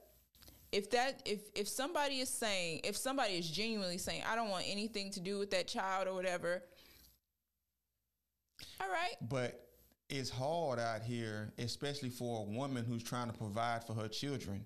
If 0.71 0.89
that 0.91 1.21
if 1.25 1.41
if 1.55 1.67
somebody 1.67 2.19
is 2.19 2.29
saying, 2.29 2.81
if 2.83 2.97
somebody 2.97 3.33
is 3.33 3.49
genuinely 3.49 3.97
saying, 3.97 4.23
I 4.29 4.35
don't 4.35 4.49
want 4.49 4.65
anything 4.67 5.11
to 5.11 5.19
do 5.19 5.37
with 5.37 5.51
that 5.51 5.67
child 5.67 6.07
or 6.07 6.13
whatever. 6.13 6.63
All 8.79 8.89
right. 8.89 9.15
But 9.21 9.67
it's 10.09 10.29
hard 10.29 10.79
out 10.79 11.01
here, 11.01 11.53
especially 11.57 12.09
for 12.09 12.41
a 12.41 12.43
woman 12.43 12.85
who's 12.85 13.03
trying 13.03 13.31
to 13.31 13.37
provide 13.37 13.85
for 13.85 13.93
her 13.93 14.07
children. 14.07 14.65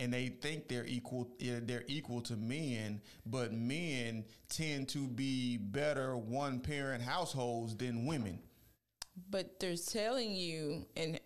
And 0.00 0.12
they 0.12 0.28
think 0.28 0.68
they're 0.68 0.86
equal. 0.86 1.28
They're 1.38 1.84
equal 1.86 2.20
to 2.22 2.36
men, 2.36 3.00
but 3.26 3.52
men 3.52 4.24
tend 4.48 4.88
to 4.90 5.06
be 5.06 5.56
better 5.56 6.16
one-parent 6.16 7.02
households 7.02 7.76
than 7.76 8.06
women. 8.06 8.40
But 9.30 9.60
they're 9.60 9.76
telling 9.76 10.34
you 10.34 10.86
and 10.96 11.20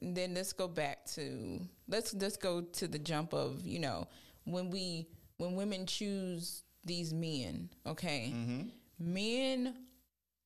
then 0.00 0.34
let's 0.34 0.52
go 0.52 0.68
back 0.68 1.04
to 1.06 1.60
let's 1.88 2.14
let's 2.14 2.36
go 2.36 2.60
to 2.60 2.86
the 2.86 2.98
jump 2.98 3.34
of, 3.34 3.66
you 3.66 3.80
know, 3.80 4.06
when 4.44 4.70
we 4.70 5.08
when 5.38 5.56
women 5.56 5.86
choose 5.86 6.62
these 6.84 7.12
men, 7.12 7.70
okay? 7.86 8.32
Mm-hmm. 8.34 8.68
Men 8.98 9.74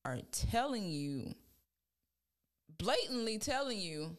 are 0.04 0.20
telling 0.32 0.88
you 0.88 1.34
blatantly 2.78 3.38
telling 3.38 3.78
you 3.78 4.16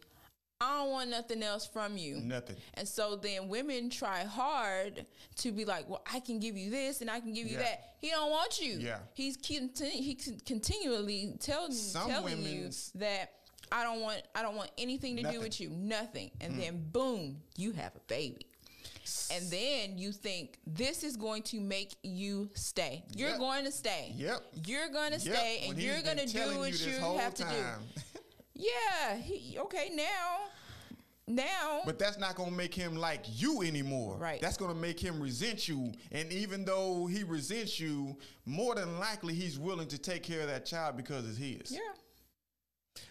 I 0.61 0.79
don't 0.79 0.89
want 0.91 1.09
nothing 1.09 1.41
else 1.41 1.65
from 1.65 1.95
you. 1.95 2.17
Nothing. 2.17 2.57
And 2.73 2.85
so 2.85 3.15
then 3.15 3.47
women 3.47 3.89
try 3.89 4.25
hard 4.25 5.05
to 5.37 5.51
be 5.53 5.63
like, 5.63 5.87
well, 5.87 6.01
I 6.11 6.19
can 6.19 6.37
give 6.41 6.57
you 6.57 6.69
this 6.69 6.99
and 6.99 7.09
I 7.09 7.21
can 7.21 7.33
give 7.33 7.47
you 7.47 7.53
Yeah. 7.53 7.63
that. 7.63 7.93
He 8.01 8.09
don't 8.09 8.29
want 8.29 8.59
you. 8.59 8.73
Yeah. 8.73 8.99
He's 9.13 9.37
conti- 9.37 10.01
he 10.01 10.15
con- 10.15 10.37
continually 10.45 11.33
telling 11.39 11.71
Some 11.71 12.09
telling 12.09 12.43
you 12.43 12.71
that 12.95 13.31
I 13.71 13.83
don't 13.85 14.01
want 14.01 14.21
I 14.35 14.41
don't 14.41 14.57
want 14.57 14.71
anything 14.77 15.15
to 15.15 15.21
do 15.21 15.27
Nothing. 15.27 15.39
Mm. 15.39 15.43
with 15.43 15.61
you, 15.61 15.69
nothing. 15.69 16.31
And 16.41 16.59
then 16.59 16.89
boom, 16.91 17.37
you 17.55 17.71
have 17.71 17.95
a 17.95 18.01
baby. 18.07 18.45
And 19.31 19.49
then 19.49 19.97
you 19.97 20.11
think 20.11 20.59
this 20.67 21.03
is 21.03 21.15
going 21.15 21.43
to 21.43 21.61
make 21.61 21.95
you 22.03 22.49
stay. 22.53 23.03
You're 23.15 23.29
Yep. 23.29 23.39
going 23.39 23.63
to 23.63 23.71
stay. 23.71 24.11
Yep. 24.15 24.43
You're 24.65 24.89
going 24.89 25.13
to 25.13 25.19
Yep, 25.19 25.35
stay 25.35 25.59
when 25.61 25.69
and 25.71 25.79
he's 25.79 25.85
you're 25.87 26.01
going 26.01 26.17
to 26.17 26.25
do 26.27 26.57
what 26.59 26.79
you 26.85 26.91
have 27.17 27.33
to 27.35 27.43
do. 27.43 28.01
Yeah. 28.59 29.17
He, 29.17 29.57
okay, 29.57 29.89
now 29.93 30.49
now 31.29 31.81
But 31.85 31.99
that's 31.99 32.17
not 32.17 32.35
going 32.35 32.49
to 32.49 32.55
make 32.55 32.73
him 32.73 32.95
like 32.95 33.23
you 33.27 33.61
anymore. 33.61 34.17
Right. 34.17 34.41
That's 34.41 34.57
going 34.57 34.73
to 34.73 34.79
make 34.79 34.99
him 34.99 35.21
resent 35.21 35.67
you. 35.67 35.93
And 36.11 36.31
even 36.33 36.65
though 36.65 37.05
he 37.05 37.23
resents 37.23 37.79
you, 37.79 38.17
more 38.45 38.75
than 38.75 38.99
likely 38.99 39.35
he's 39.35 39.59
willing 39.59 39.87
to 39.89 39.97
take 39.97 40.23
care 40.23 40.41
of 40.41 40.47
that 40.47 40.65
child 40.65 40.97
because 40.97 41.29
it's 41.29 41.37
his. 41.37 41.71
Yeah. 41.71 41.79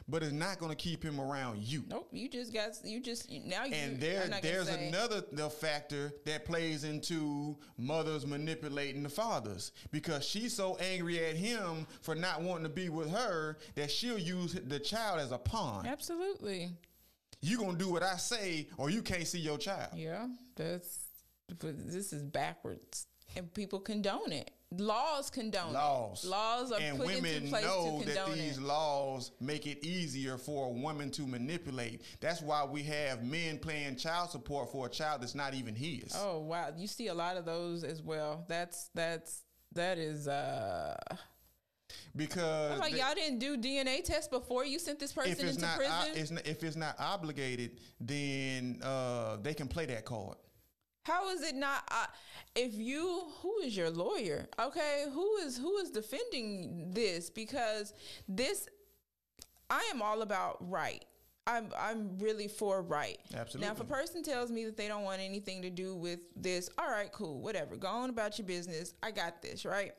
But 0.09 0.23
it's 0.23 0.33
not 0.33 0.59
going 0.59 0.71
to 0.71 0.77
keep 0.77 1.03
him 1.03 1.21
around 1.21 1.63
you. 1.63 1.85
Nope. 1.89 2.09
You 2.13 2.29
just 2.29 2.53
got 2.53 2.71
you 2.83 3.01
just 3.01 3.31
now 3.31 3.65
you 3.65 3.75
And 3.75 4.01
there, 4.01 4.29
there's 4.41 4.69
another 4.69 5.23
the 5.33 5.51
factor 5.51 6.13
that 6.25 6.47
plays 6.47 6.85
into 6.85 7.57
mothers 7.77 8.27
manipulating 8.27 9.03
the 9.03 9.11
fathers 9.11 9.73
because 9.91 10.25
she's 10.25 10.55
so 10.55 10.77
angry 10.77 11.25
at 11.25 11.37
him 11.37 11.87
for 12.01 12.15
not 12.15 12.41
wanting 12.41 12.65
to 12.65 12.71
be 12.71 12.89
with 12.89 13.11
her 13.11 13.59
that 13.75 13.91
she'll 13.91 14.19
use 14.19 14.55
the 14.55 14.79
child 14.79 15.21
as 15.21 15.31
a 15.31 15.39
pawn. 15.39 15.87
Absolutely. 15.87 16.71
You 17.41 17.59
gonna 17.59 17.79
do 17.79 17.91
what 17.91 18.03
I 18.03 18.17
say, 18.17 18.69
or 18.79 18.91
you 18.91 19.03
can't 19.03 19.27
see 19.27 19.39
your 19.39 19.59
child. 19.59 19.91
Yeah. 19.95 20.27
That's 20.57 21.09
but 21.61 21.91
this 21.91 22.13
is 22.13 22.23
backwards. 22.23 23.07
And 23.37 23.53
people 23.53 23.81
condone 23.81 24.33
it. 24.33 24.51
Laws 24.77 25.31
condone 25.31 25.73
Laws. 25.73 26.25
it. 26.25 26.29
Laws 26.29 26.73
are 26.73 26.81
and 26.81 26.99
put 26.99 27.09
into 27.09 27.23
women 27.23 27.49
place 27.49 27.65
know 27.65 28.01
to 28.01 28.07
that 28.07 28.17
condone 28.25 28.39
these 28.39 28.59
it. 28.59 28.63
laws 28.63 29.33
make 29.41 29.67
it 29.67 29.83
easier 29.83 30.37
for 30.37 30.67
a 30.67 30.71
woman 30.71 31.11
to 31.13 31.27
manipulate. 31.27 32.03
That's 32.21 32.43
why 32.43 32.65
we 32.65 32.83
have 32.83 33.25
men 33.25 33.59
playing 33.59 33.97
child 33.97 34.31
support 34.31 34.71
for 34.71 34.87
a 34.87 34.91
child 34.91 35.23
that's 35.23 35.35
not 35.35 35.55
even 35.55 35.75
his. 35.75 36.13
Oh 36.15 36.41
wow. 36.41 36.69
You 36.77 36.87
see 36.87 37.07
a 37.07 37.15
lot 37.15 37.39
of 37.39 37.47
those 37.47 37.83
as 37.83 38.03
well. 38.03 38.45
That's 38.47 38.91
that's 38.95 39.43
that 39.73 39.97
is 39.97 40.29
uh 40.29 40.97
Because 42.15 42.73
I'm 42.73 42.79
like 42.79 42.93
the- 42.93 42.99
y'all 42.99 43.15
didn't 43.15 43.39
do 43.39 43.57
DNA 43.57 44.05
tests 44.05 44.29
before 44.29 44.65
you 44.67 44.79
sent 44.79 44.99
this 44.99 45.13
person 45.13 45.33
if 45.33 45.41
it's 45.43 45.55
into 45.55 45.63
not 45.63 45.77
prison. 45.77 45.95
o- 45.99 46.13
it's 46.15 46.31
not, 46.31 46.47
if 46.47 46.63
it's 46.63 46.77
not 46.77 46.95
obligated, 46.99 47.79
then 48.01 48.81
uh, 48.83 49.37
they 49.37 49.55
can 49.55 49.67
play 49.69 49.87
that 49.87 50.05
card. 50.05 50.37
How 51.09 51.31
is 51.31 51.43
it 51.43 51.55
not? 51.57 51.83
Uh, 51.91 52.07
if 52.55 52.75
you, 52.75 53.25
who 53.43 53.59
is 53.65 53.77
your 53.77 53.91
lawyer? 53.91 54.47
Okay, 54.61 55.05
who 55.13 55.37
is 55.39 55.57
who 55.57 55.79
is 55.79 55.91
defending 55.91 56.91
this? 56.93 57.31
Because 57.31 57.95
this, 58.29 58.69
I 59.71 59.89
am 59.93 60.03
all 60.03 60.23
about 60.23 60.57
right. 60.69 61.05
I'm 61.47 61.69
I'm 61.79 62.19
really 62.19 62.47
for 62.47 62.83
right. 62.83 63.19
Absolutely. 63.35 63.67
Now, 63.67 63.73
if 63.73 63.81
a 63.81 63.85
person 63.85 64.23
tells 64.23 64.51
me 64.51 64.67
that 64.67 64.77
they 64.77 64.87
don't 64.87 65.03
want 65.05 65.21
anything 65.23 65.63
to 65.63 65.71
do 65.71 65.95
with 65.95 66.21
this, 66.37 66.69
all 66.79 66.91
right, 66.91 67.11
cool, 67.11 67.41
whatever. 67.41 67.77
Go 67.77 67.89
on 67.89 68.11
about 68.11 68.39
your 68.39 68.47
business. 68.47 68.93
I 69.03 69.11
got 69.11 69.41
this, 69.41 69.65
right? 69.65 69.93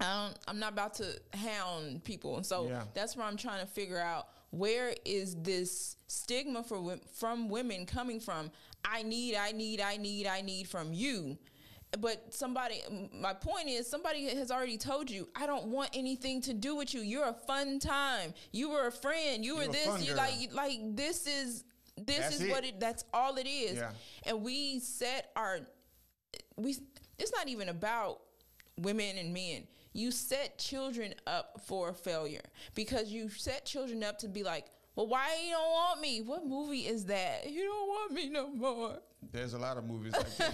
I 0.00 0.26
don't, 0.26 0.38
I'm 0.48 0.58
not 0.58 0.72
about 0.72 0.94
to 0.94 1.20
hound 1.34 2.02
people, 2.02 2.36
and 2.36 2.44
so 2.44 2.66
Yeah. 2.66 2.82
that's 2.94 3.16
where 3.16 3.24
I'm 3.26 3.36
trying 3.36 3.60
to 3.60 3.70
figure 3.72 4.00
out 4.00 4.26
where 4.50 4.92
is 5.04 5.36
this 5.36 5.96
stigma 6.08 6.62
for 6.64 6.96
from 7.14 7.48
women 7.48 7.86
coming 7.86 8.18
from? 8.18 8.50
I 8.84 9.02
need, 9.02 9.36
I 9.36 9.52
need, 9.52 9.80
I 9.80 9.96
need, 9.96 10.26
I 10.26 10.40
need 10.40 10.68
from 10.68 10.92
you. 10.92 11.38
But 11.98 12.32
somebody, 12.32 12.80
my 13.12 13.34
point 13.34 13.68
is, 13.68 13.86
somebody 13.86 14.24
has 14.34 14.50
already 14.50 14.78
told 14.78 15.10
you, 15.10 15.28
I 15.36 15.46
don't 15.46 15.66
want 15.66 15.90
anything 15.92 16.40
to 16.42 16.54
do 16.54 16.74
with 16.74 16.94
you. 16.94 17.02
You're 17.02 17.28
a 17.28 17.34
fun 17.34 17.78
time. 17.78 18.32
You 18.50 18.70
were 18.70 18.86
a 18.86 18.92
friend. 18.92 19.44
You 19.44 19.56
were 19.56 19.64
You're 19.64 19.72
this. 19.72 20.08
You 20.08 20.14
like, 20.14 20.54
like 20.54 20.78
this 20.96 21.26
is 21.26 21.64
this 21.96 22.18
That's 22.18 22.40
is 22.40 22.50
what 22.50 22.64
it. 22.64 22.68
it. 22.68 22.80
That's 22.80 23.04
all 23.12 23.36
it 23.36 23.46
is. 23.46 23.76
Yeah. 23.76 23.90
And 24.24 24.42
we 24.42 24.78
set 24.80 25.30
our 25.36 25.60
we. 26.56 26.76
It's 27.18 27.32
not 27.32 27.48
even 27.48 27.68
about 27.68 28.20
women 28.78 29.18
and 29.18 29.34
men. 29.34 29.66
You 29.92 30.10
set 30.10 30.58
children 30.58 31.12
up 31.26 31.60
for 31.66 31.92
failure 31.92 32.40
because 32.74 33.10
you 33.10 33.28
set 33.28 33.66
children 33.66 34.02
up 34.02 34.18
to 34.20 34.28
be 34.28 34.42
like, 34.42 34.66
well, 34.94 35.06
why 35.06 35.36
you 35.44 35.52
don't 35.52 35.70
want 35.70 36.00
me? 36.00 36.20
What 36.20 36.46
movie 36.46 36.80
is 36.86 37.06
that? 37.06 37.50
You 37.50 37.62
don't 37.64 37.88
want 37.88 38.12
me 38.12 38.28
no 38.28 38.48
more. 38.50 38.98
There's 39.32 39.54
a 39.54 39.58
lot 39.58 39.76
of 39.78 39.84
movies 39.84 40.12
like 40.12 40.36
that. 40.38 40.52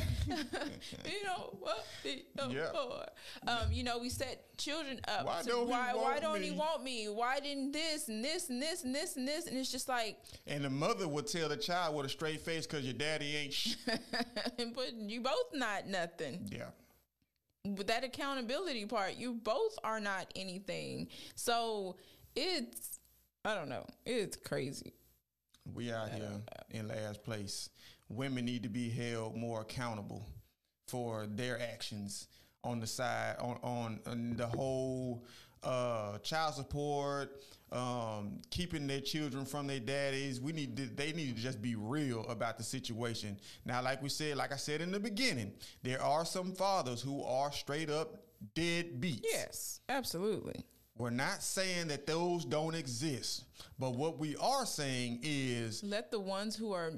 you 1.06 1.24
know 1.24 1.56
what? 1.58 1.84
me 2.04 2.24
no 2.36 2.50
Yeah. 2.50 2.68
more. 2.72 3.06
Um, 3.46 3.72
you 3.72 3.82
know, 3.82 3.98
we 3.98 4.10
set 4.10 4.56
children 4.58 5.00
up. 5.08 5.24
Why 5.26 5.40
to 5.40 5.48
don't 5.48 5.66
he 5.66 5.72
why, 5.72 5.94
why 5.94 6.02
want 6.02 6.20
don't 6.20 6.42
he 6.42 6.50
me? 6.50 6.56
want 6.56 6.84
me? 6.84 7.06
Why 7.08 7.40
didn't 7.40 7.72
this 7.72 8.08
and 8.08 8.22
this 8.22 8.50
and 8.50 8.60
this 8.62 8.84
and 8.84 8.94
this 8.94 9.16
and 9.16 9.26
this? 9.26 9.46
And 9.46 9.56
it's 9.56 9.72
just 9.72 9.88
like, 9.88 10.18
and 10.46 10.62
the 10.64 10.70
mother 10.70 11.08
would 11.08 11.26
tell 11.26 11.48
the 11.48 11.56
child 11.56 11.96
with 11.96 12.06
a 12.06 12.08
straight 12.10 12.40
face 12.42 12.66
because 12.66 12.84
your 12.84 12.92
daddy 12.94 13.34
ain't 13.36 13.54
sh- 13.54 13.74
but 14.74 14.92
you 14.94 15.22
both 15.22 15.54
not 15.54 15.86
nothing. 15.88 16.46
Yeah. 16.52 16.66
with 17.64 17.86
that 17.88 18.04
accountability 18.04 18.84
part, 18.84 19.16
you 19.16 19.32
both 19.34 19.78
are 19.82 19.98
not 19.98 20.30
anything. 20.36 21.08
So 21.34 21.96
it's 22.36 22.97
I 23.44 23.54
don't 23.54 23.68
know. 23.68 23.86
It's 24.04 24.36
crazy. 24.36 24.94
We 25.74 25.92
out 25.92 26.10
here 26.10 26.40
in 26.70 26.88
last 26.88 27.22
place. 27.22 27.68
Women 28.08 28.44
need 28.44 28.62
to 28.62 28.68
be 28.68 28.88
held 28.88 29.36
more 29.36 29.60
accountable 29.60 30.26
for 30.86 31.26
their 31.26 31.60
actions 31.60 32.28
on 32.64 32.80
the 32.80 32.86
side 32.86 33.36
on 33.38 33.58
on, 33.62 34.00
on 34.06 34.36
the 34.36 34.46
whole 34.46 35.24
uh, 35.62 36.18
child 36.18 36.54
support, 36.54 37.42
um, 37.72 38.40
keeping 38.50 38.86
their 38.86 39.00
children 39.00 39.44
from 39.44 39.66
their 39.66 39.80
daddies. 39.80 40.40
We 40.40 40.52
need 40.52 40.76
to, 40.76 40.86
they 40.86 41.12
need 41.12 41.36
to 41.36 41.42
just 41.42 41.60
be 41.60 41.74
real 41.74 42.24
about 42.28 42.58
the 42.58 42.64
situation. 42.64 43.38
Now, 43.64 43.82
like 43.82 44.02
we 44.02 44.08
said, 44.08 44.36
like 44.36 44.52
I 44.52 44.56
said 44.56 44.80
in 44.80 44.90
the 44.90 45.00
beginning, 45.00 45.52
there 45.82 46.02
are 46.02 46.24
some 46.24 46.52
fathers 46.52 47.02
who 47.02 47.22
are 47.24 47.52
straight 47.52 47.90
up 47.90 48.22
deadbeats. 48.54 49.24
Yes, 49.24 49.80
absolutely. 49.88 50.64
We're 50.98 51.10
not 51.10 51.42
saying 51.42 51.88
that 51.88 52.06
those 52.06 52.44
don't 52.44 52.74
exist, 52.74 53.44
but 53.78 53.94
what 53.94 54.18
we 54.18 54.36
are 54.36 54.66
saying 54.66 55.20
is 55.22 55.82
Let 55.84 56.10
the 56.10 56.20
ones 56.20 56.56
who 56.56 56.72
are 56.72 56.92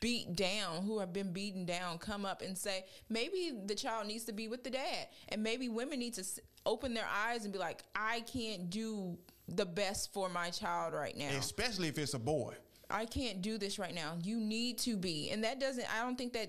beat 0.00 0.36
down, 0.36 0.84
who 0.84 0.98
have 0.98 1.12
been 1.12 1.32
beaten 1.32 1.64
down, 1.64 1.98
come 1.98 2.26
up 2.26 2.42
and 2.42 2.56
say, 2.56 2.84
maybe 3.08 3.52
the 3.64 3.74
child 3.74 4.06
needs 4.06 4.24
to 4.24 4.32
be 4.32 4.48
with 4.48 4.62
the 4.62 4.70
dad. 4.70 5.08
And 5.30 5.42
maybe 5.42 5.68
women 5.68 5.98
need 5.98 6.14
to 6.14 6.24
open 6.66 6.92
their 6.92 7.06
eyes 7.06 7.44
and 7.44 7.52
be 7.52 7.58
like, 7.58 7.82
I 7.94 8.20
can't 8.20 8.68
do 8.68 9.16
the 9.48 9.66
best 9.66 10.12
for 10.12 10.28
my 10.28 10.50
child 10.50 10.94
right 10.94 11.16
now. 11.16 11.30
especially 11.38 11.88
if 11.88 11.98
it's 11.98 12.14
a 12.14 12.18
boy. 12.18 12.54
I 12.90 13.06
can't 13.06 13.40
do 13.40 13.56
this 13.56 13.78
right 13.78 13.94
now. 13.94 14.18
You 14.22 14.38
need 14.38 14.78
to 14.80 14.96
be. 14.96 15.30
And 15.30 15.44
that 15.44 15.58
doesn't, 15.58 15.86
I 15.94 16.02
don't 16.02 16.16
think 16.16 16.34
that 16.34 16.48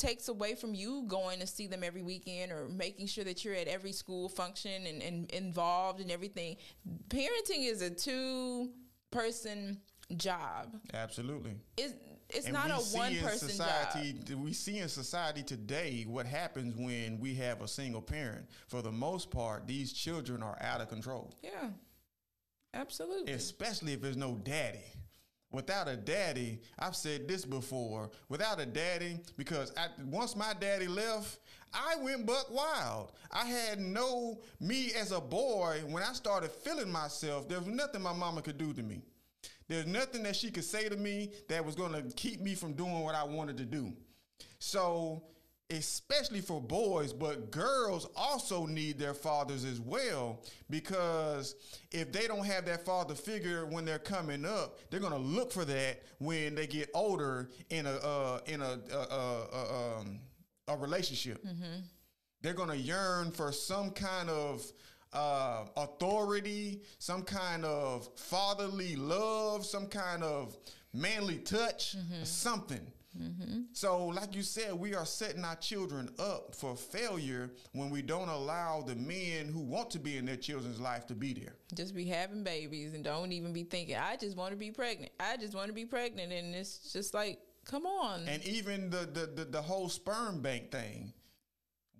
takes 0.00 0.28
away 0.28 0.54
from 0.54 0.74
you 0.74 1.04
going 1.06 1.38
to 1.38 1.46
see 1.46 1.66
them 1.68 1.84
every 1.84 2.02
weekend 2.02 2.50
or 2.50 2.68
making 2.68 3.06
sure 3.06 3.22
that 3.22 3.44
you're 3.44 3.54
at 3.54 3.68
every 3.68 3.92
school 3.92 4.28
function 4.28 4.86
and, 4.86 5.02
and 5.02 5.30
involved 5.30 6.00
in 6.00 6.10
everything. 6.10 6.56
Parenting 7.08 7.70
is 7.70 7.82
a 7.82 7.90
two 7.90 8.70
person 9.10 9.78
job. 10.16 10.74
Absolutely. 10.94 11.54
It's 11.76 11.94
it's 12.32 12.46
And 12.46 12.54
not 12.54 12.70
a 12.70 12.74
one 12.96 13.14
person 13.16 13.48
society, 13.48 14.12
job. 14.24 14.38
We 14.40 14.52
see 14.52 14.78
in 14.78 14.88
society 14.88 15.42
today 15.42 16.04
what 16.08 16.26
happens 16.26 16.76
when 16.76 17.18
we 17.20 17.34
have 17.34 17.60
a 17.60 17.66
single 17.68 18.00
parent. 18.00 18.46
For 18.68 18.82
the 18.82 18.92
most 18.92 19.30
part, 19.32 19.66
these 19.66 19.92
children 19.92 20.40
are 20.42 20.56
out 20.60 20.80
of 20.80 20.88
control, 20.88 21.34
Yeah. 21.42 21.70
Absolutely. 22.72 23.32
especially 23.32 23.92
if 23.94 24.00
there's 24.00 24.16
no 24.16 24.36
daddy. 24.36 24.78
Without 25.52 25.88
a 25.88 25.96
daddy, 25.96 26.60
I've 26.78 26.94
said 26.94 27.26
this 27.26 27.44
before. 27.44 28.10
Without 28.28 28.60
a 28.60 28.66
daddy, 28.66 29.18
because 29.36 29.72
I, 29.76 29.86
once 30.04 30.36
my 30.36 30.52
daddy 30.60 30.86
left, 30.86 31.38
I 31.72 31.96
went 31.96 32.26
buck 32.26 32.46
wild. 32.50 33.12
I 33.32 33.46
had 33.46 33.80
no 33.80 34.40
me 34.60 34.92
as 34.92 35.10
a 35.10 35.20
boy. 35.20 35.82
When 35.88 36.02
I 36.02 36.12
started 36.12 36.52
feeling 36.52 36.90
myself, 36.90 37.48
there 37.48 37.58
was 37.58 37.66
nothing 37.66 38.00
my 38.00 38.12
mama 38.12 38.42
could 38.42 38.58
do 38.58 38.72
to 38.72 38.82
me. 38.82 39.02
There's 39.68 39.86
nothing 39.86 40.22
that 40.24 40.36
she 40.36 40.50
could 40.50 40.64
say 40.64 40.88
to 40.88 40.96
me 40.96 41.32
that 41.48 41.64
was 41.64 41.74
going 41.74 41.92
to 41.92 42.02
keep 42.14 42.40
me 42.40 42.54
from 42.54 42.72
doing 42.72 43.00
what 43.00 43.14
I 43.14 43.24
wanted 43.24 43.56
to 43.58 43.64
do. 43.64 43.92
So, 44.58 45.22
especially 45.70 46.40
for 46.40 46.60
boys, 46.60 47.12
but 47.12 47.50
girls 47.50 48.08
also 48.16 48.66
need 48.66 48.98
their 48.98 49.14
fathers 49.14 49.64
as 49.64 49.80
well 49.80 50.42
because 50.68 51.54
if 51.92 52.12
they 52.12 52.26
don't 52.26 52.44
have 52.44 52.64
that 52.66 52.84
father 52.84 53.14
figure 53.14 53.66
when 53.66 53.84
they're 53.84 53.98
coming 53.98 54.44
up, 54.44 54.78
they're 54.90 55.00
going 55.00 55.12
to 55.12 55.18
look 55.18 55.52
for 55.52 55.64
that 55.64 56.02
when 56.18 56.54
they 56.54 56.66
get 56.66 56.90
older 56.94 57.50
in 57.70 57.86
a 57.86 57.92
uh, 57.94 58.40
in 58.46 58.60
a 58.60 58.78
uh, 58.92 59.06
uh, 59.10 59.46
uh, 59.52 59.98
um, 60.00 60.18
a 60.68 60.76
relationship. 60.76 61.42
They're 62.42 62.54
going 62.54 62.70
to 62.70 62.76
yearn 62.76 63.30
for 63.32 63.52
some 63.52 63.90
kind 63.90 64.30
of 64.30 64.64
uh, 65.12 65.64
authority, 65.76 66.82
some 66.98 67.22
kind 67.22 67.64
of 67.64 68.08
fatherly 68.16 68.96
love, 68.96 69.66
some 69.66 69.86
kind 69.86 70.22
of 70.22 70.56
manly 70.94 71.38
touch, 71.38 71.96
something. 72.24 72.80
Mm-hmm. 73.18 73.60
So, 73.72 74.06
like 74.06 74.34
you 74.34 74.42
said, 74.42 74.74
we 74.74 74.94
are 74.94 75.04
setting 75.04 75.44
our 75.44 75.56
children 75.56 76.10
up 76.18 76.54
for 76.54 76.76
failure 76.76 77.50
when 77.72 77.90
we 77.90 78.02
don't 78.02 78.28
allow 78.28 78.82
the 78.82 78.94
men 78.94 79.48
who 79.48 79.60
want 79.60 79.90
to 79.90 79.98
be 79.98 80.16
in 80.16 80.26
their 80.26 80.36
children's 80.36 80.80
life 80.80 81.06
to 81.06 81.14
be 81.14 81.32
there. 81.32 81.54
just 81.74 81.94
be 81.94 82.04
having 82.04 82.44
babies 82.44 82.94
and 82.94 83.02
don't 83.02 83.32
even 83.32 83.52
be 83.52 83.64
thinking, 83.64 83.96
I 83.96 84.16
just 84.16 84.36
want 84.36 84.52
to 84.52 84.56
be 84.56 84.70
pregnant. 84.70 85.12
I 85.18 85.36
just 85.36 85.54
want 85.54 85.68
to 85.68 85.72
be 85.72 85.84
pregnant. 85.84 86.32
And 86.32 86.54
it's 86.54 86.92
just 86.92 87.12
like, 87.12 87.40
come 87.64 87.84
on. 87.84 88.28
And 88.28 88.44
even 88.44 88.90
the 88.90 89.08
the, 89.12 89.26
the, 89.26 89.44
the 89.44 89.62
whole 89.62 89.88
sperm 89.88 90.40
bank 90.40 90.70
thing. 90.70 91.12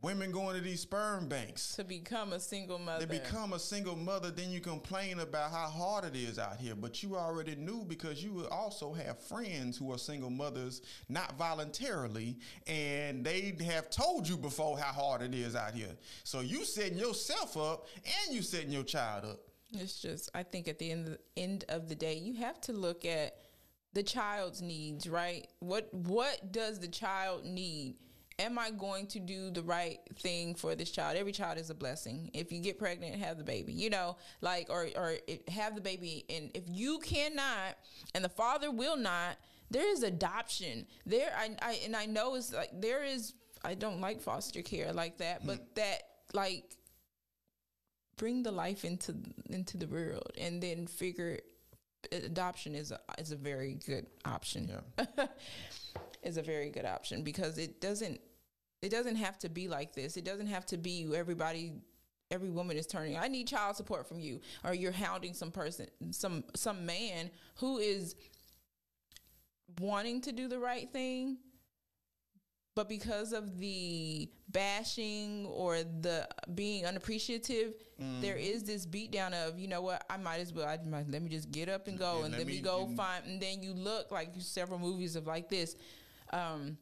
Women 0.03 0.33
going 0.33 0.57
to 0.57 0.63
these 0.63 0.81
sperm 0.81 1.29
banks. 1.29 1.77
to 1.77 1.85
become 1.85 2.33
a 2.33 2.41
single 2.41 2.79
mother. 2.79 3.05
They 3.05 3.19
become 3.19 3.53
a 3.53 3.59
single 3.59 3.97
mother, 3.97 4.31
then 4.31 4.51
you 4.51 4.61
complain 4.61 5.21
about 5.21 5.51
how 5.51 5.67
hard 5.67 6.05
it 6.05 6.17
is 6.17 6.39
out 6.39 6.57
here. 6.57 6.75
But 6.75 7.03
you 7.03 7.17
already 7.17 7.55
knew 7.57 7.85
because 7.87 8.25
you 8.25 8.47
also 8.51 8.95
have 8.95 9.19
friends 9.19 9.77
who 9.77 9.93
are 9.93 9.99
single 9.99 10.31
mothers, 10.31 10.81
not 11.11 11.37
voluntarily, 11.37 12.39
and 12.67 13.25
they 13.25 13.55
have 13.67 13.91
told 13.91 14.27
you 14.27 14.39
before 14.39 14.79
how 14.79 14.93
hard 14.93 15.21
it 15.21 15.35
is 15.35 15.55
out 15.55 15.75
here. 15.75 15.95
So 16.25 16.41
you 16.41 16.65
setting 16.65 16.97
yourself 16.97 17.59
up 17.59 17.87
and 18.05 18.35
you 18.35 18.41
setting 18.41 18.71
your 18.71 18.85
child 18.85 19.25
up. 19.27 19.41
It's 19.73 20.01
just, 20.01 20.31
I 20.35 20.43
think 20.43 20.67
at 20.67 20.79
the 20.79 20.91
end 20.91 21.09
of, 21.09 21.19
end 21.37 21.65
of 21.69 21.89
the 21.89 21.95
day, 21.95 22.15
you 22.17 22.35
have 22.35 22.61
to 22.63 22.73
look 22.73 23.05
at 23.05 23.37
the 23.93 24.03
child's 24.03 24.63
needs, 24.63 25.09
right? 25.09 25.47
What 25.59 25.93
what 25.93 26.53
does 26.53 26.79
the 26.79 26.89
child 26.89 27.45
need? 27.45 27.97
Am 28.41 28.59
I 28.59 28.71
going 28.71 29.07
to 29.09 29.21
do 29.21 29.51
the 29.51 29.63
right 29.63 29.99
thing 30.17 30.55
for 30.55 30.75
this 30.75 30.91
child? 30.91 31.19
Every 31.19 31.33
child 31.33 31.59
is 31.59 31.69
a 31.69 31.75
blessing. 31.75 32.31
If 32.33 32.51
you 32.51 32.61
get 32.61 32.79
pregnant, 32.79 33.17
have 33.17 33.37
the 33.37 33.45
baby. 33.45 33.75
You 33.75 33.91
know, 33.91 34.17
like 34.41 34.69
or 34.71 34.89
or 34.97 35.17
have 35.49 35.75
the 35.75 35.83
baby, 35.83 36.25
and 36.31 36.51
if 36.55 36.65
you 36.67 36.99
cannot, 37.01 37.77
and 38.15 38.25
the 38.25 38.31
father 38.31 38.71
will 38.71 38.97
not, 38.97 39.37
there 39.71 39.87
is 39.93 40.03
adoption. 40.03 40.87
There, 41.05 41.31
I, 41.37 41.51
I 41.61 41.81
and 41.85 41.95
I 41.95 42.07
know 42.07 42.35
it's 42.35 42.53
like 42.53 42.71
there 42.73 43.05
is. 43.05 43.35
I 43.63 43.75
don't 43.75 44.01
like 44.01 44.23
foster 44.23 44.63
care 44.63 44.91
like 44.95 45.19
that, 45.19 45.43
hmm. 45.43 45.49
but 45.49 45.75
that 45.75 46.03
like 46.33 46.77
bring 48.17 48.43
the 48.43 48.53
life 48.53 48.87
into 48.87 49.15
into 49.51 49.77
the 49.77 49.87
world 49.87 50.33
and 50.39 50.63
then 50.63 50.87
figure 50.87 51.39
adoption 52.11 52.75
is 52.75 52.91
a 52.91 53.01
is 53.19 53.33
a 53.33 53.37
very 53.37 53.75
good 53.87 54.07
option. 54.25 54.81
Yeah. 54.97 55.27
is 56.23 56.37
a 56.37 56.43
very 56.43 56.71
good 56.71 56.85
option 56.85 57.23
because 57.23 57.59
it 57.59 57.81
doesn't 57.81 58.21
it 58.83 58.91
doesn't 58.91 59.17
have 59.17 59.39
to 59.41 59.49
be 59.49 59.69
like 59.69 59.95
this. 59.95 60.17
It 60.17 60.25
doesn't 60.25 60.47
have 60.47 60.65
to 60.67 60.77
be 60.79 61.11
everybody 61.15 61.75
every 62.31 62.51
woman 62.51 62.77
is 62.77 62.87
turning. 62.87 63.19
I 63.19 63.27
need 63.29 63.49
child 63.49 63.77
support 63.77 64.07
from 64.09 64.21
you. 64.21 64.41
Or 64.65 64.73
you're 64.75 64.93
hounding 64.93 65.35
some 65.35 65.51
person 65.51 65.87
some 66.13 66.45
some 66.55 66.87
man 66.87 67.31
who 67.57 67.79
is 67.79 68.15
wanting 69.81 70.21
to 70.23 70.33
do 70.33 70.49
the 70.49 70.59
right 70.59 70.91
thing 70.93 71.39
but 72.77 72.89
because 72.89 73.33
of 73.33 73.59
the 73.59 74.29
bashing 74.49 75.45
or 75.47 75.79
the 75.79 76.27
being 76.55 76.87
unappreciative, 76.87 77.75
there 78.21 78.37
is 78.37 78.63
this 78.63 78.87
beat 78.87 79.11
down 79.11 79.35
of 79.35 79.59
you 79.59 79.67
know 79.69 79.83
what 79.83 80.05
I 80.09 80.17
might 80.17 80.39
as 80.41 80.53
well 80.55 80.67
I 80.69 80.79
might, 80.89 81.11
let 81.11 81.21
me 81.21 81.29
just 81.29 81.51
get 81.51 81.69
up 81.69 81.89
and 81.89 81.99
go 81.99 82.19
Yeah, 82.21 82.25
and 82.25 82.33
let 82.33 82.39
let 82.39 82.47
me 82.47 82.55
me- 82.55 82.61
go 82.61 82.85
and- 82.87 82.97
find 82.97 83.27
and 83.27 83.41
then 83.43 83.63
you 83.63 83.73
look 83.75 84.11
like 84.13 84.31
several 84.39 84.79
movies 84.79 85.17
of 85.17 85.27
like 85.27 85.49
this 85.49 85.77
um 86.33 86.79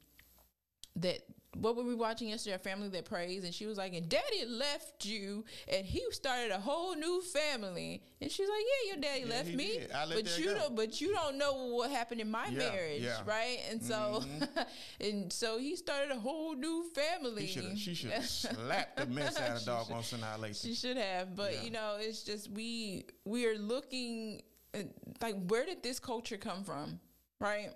that 0.96 1.20
what 1.56 1.76
were 1.76 1.82
we 1.82 1.94
watching 1.94 2.28
yesterday? 2.28 2.56
A 2.56 2.58
family 2.58 2.88
that 2.90 3.04
Preys, 3.06 3.42
and 3.44 3.54
she 3.54 3.66
was 3.66 3.78
like, 3.78 3.94
"And 3.94 4.08
Daddy 4.08 4.44
left 4.46 5.04
you, 5.04 5.44
and 5.66 5.87
he 5.87 6.02
started 6.11 6.52
a 6.52 6.58
whole 6.61 6.94
new 6.94 7.22
family." 7.22 8.02
And 8.20 8.30
she's 8.30 8.48
like, 8.48 8.61
"Yeah, 8.61 8.92
your 8.92 9.00
daddy 9.00 9.20
Yeah, 9.22 9.28
left 9.37 9.54
me. 9.54 9.80
Let 9.90 10.08
but 10.24 10.38
you 10.38 10.44
go." 10.46 10.54
don't, 10.54 10.76
but 10.76 11.00
you 11.00 11.12
don't 11.12 11.38
know 11.38 11.68
what 11.74 11.90
happened 11.90 12.20
in 12.20 12.30
my 12.30 12.48
Yeah, 12.48 12.58
marriage, 12.58 13.02
yeah. 13.02 13.16
Mm-hmm. 13.20 13.28
right?" 13.28 13.58
And 13.70 13.82
so, 13.82 14.22
and 15.00 15.32
so 15.32 15.58
he 15.58 15.74
started 15.76 16.11
a 16.11 16.20
whole 16.20 16.54
new 16.54 16.84
family. 16.94 17.46
She 17.46 17.94
should 17.94 18.11
have 18.11 18.26
slapped 18.26 18.96
the 18.98 19.06
mess 19.06 19.38
out 19.40 19.56
of 19.56 19.64
dog 19.64 19.88
doggone 19.88 20.02
Sinai 20.04 20.52
She 20.52 20.74
should 20.74 20.96
have, 20.98 21.34
but 21.34 21.64
you 21.64 21.70
know, 21.70 21.96
it's 21.98 22.22
just 22.22 22.50
we 22.50 23.06
we 23.24 23.46
are 23.46 23.56
looking 23.56 24.42
uh, 24.74 24.80
like 25.22 25.37
where 25.46 25.64
did 25.64 25.82
this 25.82 25.98
culture 25.98 26.37
come 26.37 26.62
from, 26.62 27.00
right? 27.40 27.70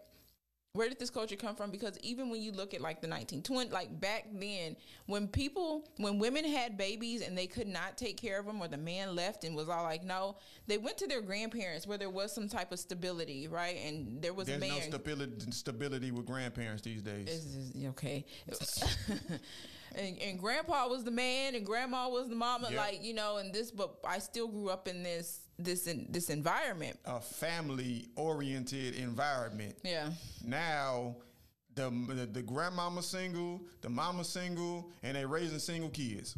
Where 0.75 0.89
did 0.89 0.99
this 0.99 1.11
culture 1.11 1.37
come 1.37 1.55
from? 1.55 1.71
Because 1.71 1.99
even 2.03 2.31
when 2.31 2.41
you 2.41 2.51
look 2.51 2.73
at 2.73 2.81
like 2.81 3.03
the 3.03 3.07
1920, 3.09 3.69
like 3.71 4.01
back 4.01 4.25
then, 4.33 4.75
when 5.05 5.29
people, 5.29 5.87
when 5.99 6.19
women 6.19 6.47
had 6.47 6.79
babies 6.79 7.21
and 7.21 7.37
they 7.37 7.47
could 7.47 7.67
not 7.67 7.99
take 7.99 8.17
care 8.17 8.39
of 8.41 8.47
them, 8.47 8.59
or 8.63 8.69
the 8.69 8.79
man 8.79 9.15
left 9.15 9.45
and 9.45 9.55
was 9.55 9.69
all 9.69 9.83
like, 9.83 10.03
no, 10.03 10.37
they 10.67 10.79
went 10.79 10.97
to 10.97 11.07
their 11.07 11.21
grandparents 11.21 11.87
where 11.87 11.99
there 11.99 12.09
was 12.09 12.33
some 12.35 12.49
type 12.49 12.73
of 12.73 12.79
stability, 12.79 13.49
right? 13.49 13.77
And 13.85 14.23
there 14.23 14.33
was 14.33 14.47
There's 14.47 14.63
a 14.63 14.67
man. 14.67 14.71
no 14.71 14.81
stability 14.81 15.51
stability 15.51 16.11
with 16.11 16.25
grandparents 16.25 16.81
these 16.81 17.03
days. 17.03 17.29
Is- 17.29 17.73
okay. 17.89 18.25
and, 19.95 20.19
and 20.23 20.39
grandpa 20.39 20.89
was 20.89 21.05
the 21.05 21.11
man 21.11 21.55
and 21.55 21.67
grandma 21.67 22.09
was 22.09 22.31
the 22.31 22.35
mama 22.35 22.69
Yep. 22.71 22.79
like 22.79 23.05
you 23.05 23.13
know 23.13 23.37
and 23.37 23.53
this 23.53 23.71
but 23.71 23.97
i 24.09 24.19
still 24.19 24.49
grew 24.49 24.71
up 24.71 24.89
in 24.89 25.03
this 25.03 25.41
this 25.63 25.87
in 25.87 26.07
this 26.11 26.31
environment 26.31 26.99
a 27.05 27.21
family 27.21 28.09
oriented 28.17 28.95
environment. 28.95 29.77
yeah 29.83 30.11
Now 30.45 31.17
the, 31.75 31.91
the 32.09 32.27
the 32.27 32.43
grandmama 32.43 33.03
single, 33.03 33.63
the 33.81 33.89
mama 33.89 34.25
single, 34.25 34.91
and 35.03 35.17
they 35.17 35.25
raising 35.25 35.59
single 35.59 35.91
kids. 35.91 36.37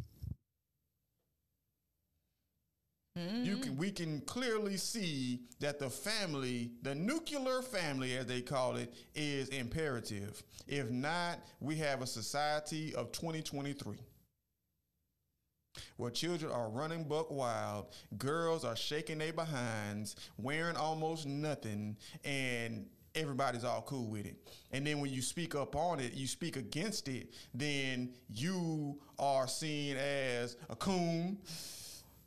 Hmm. 3.17 3.45
You 3.45 3.59
can 3.59 3.77
we 3.77 3.91
can 3.93 4.21
clearly 4.23 4.77
see 4.77 5.43
that 5.61 5.79
the 5.79 5.89
family, 5.89 6.73
the 6.83 6.95
nuclear 6.95 7.63
family 7.63 8.17
as 8.17 8.27
they 8.27 8.41
call 8.41 8.77
it, 8.77 8.93
is 9.15 9.49
imperative. 9.51 10.43
If 10.67 10.91
not, 10.91 11.39
we 11.61 11.77
have 11.77 12.03
a 12.03 12.07
society 12.07 12.95
of 12.95 13.13
2023 13.13 13.97
where 15.97 16.11
children 16.11 16.51
are 16.53 16.69
running 16.69 17.05
buck 17.05 17.31
wild, 17.31 17.87
girls 18.19 18.65
are 18.65 18.77
shaking 18.77 19.19
their 19.19 19.33
behinds, 19.33 20.17
wearing 20.39 20.77
almost 20.77 21.27
nothing, 21.27 21.97
and 22.25 22.87
everybody's 23.15 23.65
all 23.65 23.83
cool 23.83 24.07
with 24.07 24.27
it. 24.27 24.37
And 24.73 24.87
then 24.87 25.01
when 25.01 25.13
you 25.13 25.23
speak 25.23 25.55
up 25.55 25.77
on 25.77 26.01
it, 26.01 26.15
you 26.15 26.27
speak 26.27 26.57
against 26.57 27.09
it, 27.09 27.33
then 27.53 28.11
you 28.29 28.99
are 29.19 29.47
seen 29.47 29.97
as 29.97 30.57
a 30.69 30.77
coon, 30.77 31.39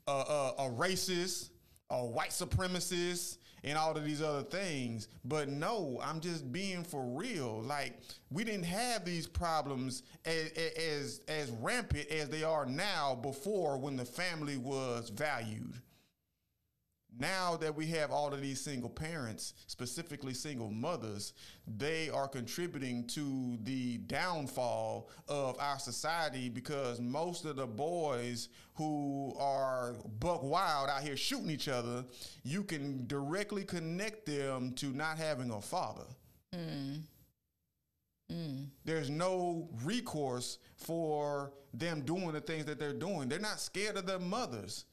a, 0.07 0.11
a, 0.11 0.53
a 0.59 0.69
racist, 0.71 1.49
a 1.89 2.05
white 2.05 2.29
supremacist, 2.29 3.37
and 3.63 3.77
all 3.77 3.95
of 3.95 4.03
these 4.03 4.21
other 4.21 4.43
things. 4.43 5.07
But 5.25 5.49
no, 5.49 5.99
I'm 6.03 6.19
just 6.19 6.51
being 6.51 6.83
for 6.83 7.03
real. 7.03 7.61
Like 7.61 7.99
we 8.31 8.43
didn't 8.43 8.65
have 8.65 9.05
these 9.05 9.27
problems 9.27 10.03
as 10.25 10.51
as 10.51 11.21
as 11.27 11.51
rampant 11.61 12.09
as 12.09 12.29
they 12.29 12.43
are 12.43 12.65
now 12.65 13.15
before 13.15 13.77
when 13.77 13.95
the 13.95 14.05
family 14.05 14.57
was 14.57 15.09
valued. 15.09 15.81
Now 17.19 17.55
that 17.57 17.75
we 17.75 17.87
have 17.87 18.11
all 18.11 18.33
of 18.33 18.41
these 18.41 18.61
single 18.61 18.89
parents, 18.89 19.53
specifically 19.67 20.33
single 20.33 20.69
mothers, 20.69 21.33
they 21.77 22.09
are 22.09 22.27
contributing 22.27 23.05
to 23.07 23.57
the 23.63 23.97
downfall 23.99 25.09
of 25.27 25.57
our 25.59 25.79
society 25.79 26.49
because 26.49 26.99
most 26.99 27.45
of 27.45 27.55
the 27.55 27.67
boys 27.67 28.49
who 28.75 29.35
are 29.39 29.95
buck 30.19 30.43
wild 30.43 30.89
out 30.89 31.01
here 31.01 31.17
shooting 31.17 31.49
each 31.49 31.67
other, 31.67 32.05
you 32.43 32.63
can 32.63 33.05
directly 33.07 33.63
connect 33.63 34.25
them 34.25 34.71
to 34.73 34.87
not 34.87 35.17
having 35.17 35.51
a 35.51 35.61
father. 35.61 36.05
Hmm. 36.53 36.95
Hmm. 38.29 38.63
There's 38.83 39.09
no 39.09 39.69
recourse 39.83 40.59
for 40.75 41.53
them 41.73 42.01
doing 42.01 42.31
the 42.33 42.41
things 42.41 42.65
that 42.65 42.79
they're 42.79 42.93
doing. 42.93 43.29
They're 43.29 43.39
not 43.39 43.59
scared 43.59 43.97
of 43.97 44.05
their 44.05 44.19
mothers. 44.19 44.85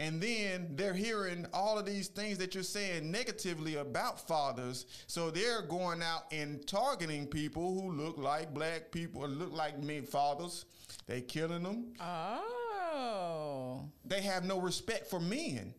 And 0.00 0.18
then 0.18 0.68
they're 0.76 0.94
hearing 0.94 1.46
all 1.52 1.78
of 1.78 1.84
these 1.84 2.08
things 2.08 2.38
that 2.38 2.54
you're 2.54 2.64
saying 2.64 3.10
negatively 3.10 3.74
about 3.76 4.26
fathers. 4.26 4.86
So 5.06 5.30
they're 5.30 5.60
going 5.60 6.02
out 6.02 6.22
and 6.32 6.66
targeting 6.66 7.26
people 7.26 7.74
who 7.78 7.92
look 7.92 8.16
like 8.16 8.54
black 8.54 8.90
people 8.92 9.22
or 9.22 9.28
look 9.28 9.52
like 9.52 9.78
men 9.82 10.04
fathers. 10.04 10.64
They 11.06 11.20
killing 11.20 11.62
them. 11.62 11.92
Oh, 12.00 13.84
They 14.06 14.22
have 14.22 14.44
no 14.44 14.58
respect 14.58 15.06
for 15.10 15.20
men 15.20 15.74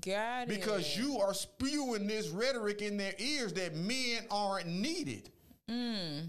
got 0.00 0.44
it. 0.44 0.48
because 0.48 0.96
you 0.96 1.18
are 1.18 1.34
spewing 1.34 2.06
this 2.06 2.28
rhetoric 2.30 2.80
in 2.80 2.96
their 2.96 3.14
ears 3.18 3.52
that 3.52 3.74
men 3.76 4.22
aren't 4.30 4.66
needed. 4.66 5.28
Mm. 5.70 6.28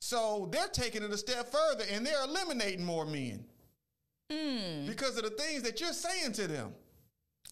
So 0.00 0.48
they're 0.52 0.68
taking 0.68 1.02
it 1.02 1.10
a 1.10 1.18
step 1.18 1.50
further 1.50 1.84
and 1.90 2.06
they're 2.06 2.24
eliminating 2.24 2.84
more 2.84 3.06
men 3.06 3.44
Mm. 4.30 4.86
because 4.86 5.16
of 5.16 5.24
the 5.24 5.30
things 5.30 5.62
that 5.62 5.80
you're 5.80 5.92
saying 5.92 6.32
to 6.34 6.46
them. 6.46 6.72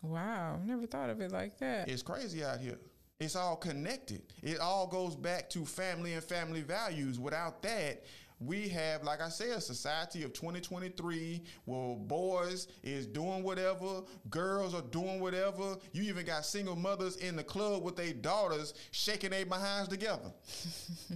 Wow, 0.03 0.61
never 0.65 0.87
thought 0.87 1.11
of 1.11 1.21
it 1.21 1.33
like 1.33 1.59
that. 1.59 1.89
It's 1.89 2.03
crazy 2.03 2.45
out 2.45 2.61
here. 2.61 2.79
It's 3.19 3.35
all 3.35 3.57
connected. 3.57 4.23
It 4.43 4.61
all 4.61 4.87
goes 4.87 5.17
back 5.17 5.51
to 5.51 5.65
family 5.65 6.15
and 6.15 6.23
family 6.23 6.63
values. 6.63 7.19
Without 7.19 7.63
that, 7.63 8.05
we 8.41 8.69
have, 8.69 9.03
like 9.03 9.21
I 9.21 9.29
said, 9.29 9.49
a 9.49 9.61
society 9.61 10.23
of 10.23 10.33
2023 10.33 11.43
where 11.65 11.97
boys 11.97 12.69
is 12.85 13.07
doing 13.07 13.43
whatever, 13.43 14.03
girls 14.31 14.75
are 14.75 14.83
doing 14.83 15.19
whatever. 15.21 15.77
You 15.93 16.05
even 16.05 16.25
got 16.25 16.47
single 16.47 16.77
mothers 16.77 17.17
in 17.17 17.35
the 17.35 17.43
club 17.43 17.83
with 17.83 17.97
their 17.97 18.13
daughters 18.13 18.75
shaking 18.93 19.31
their 19.31 19.45
behinds 19.45 19.89
together. 19.89 20.33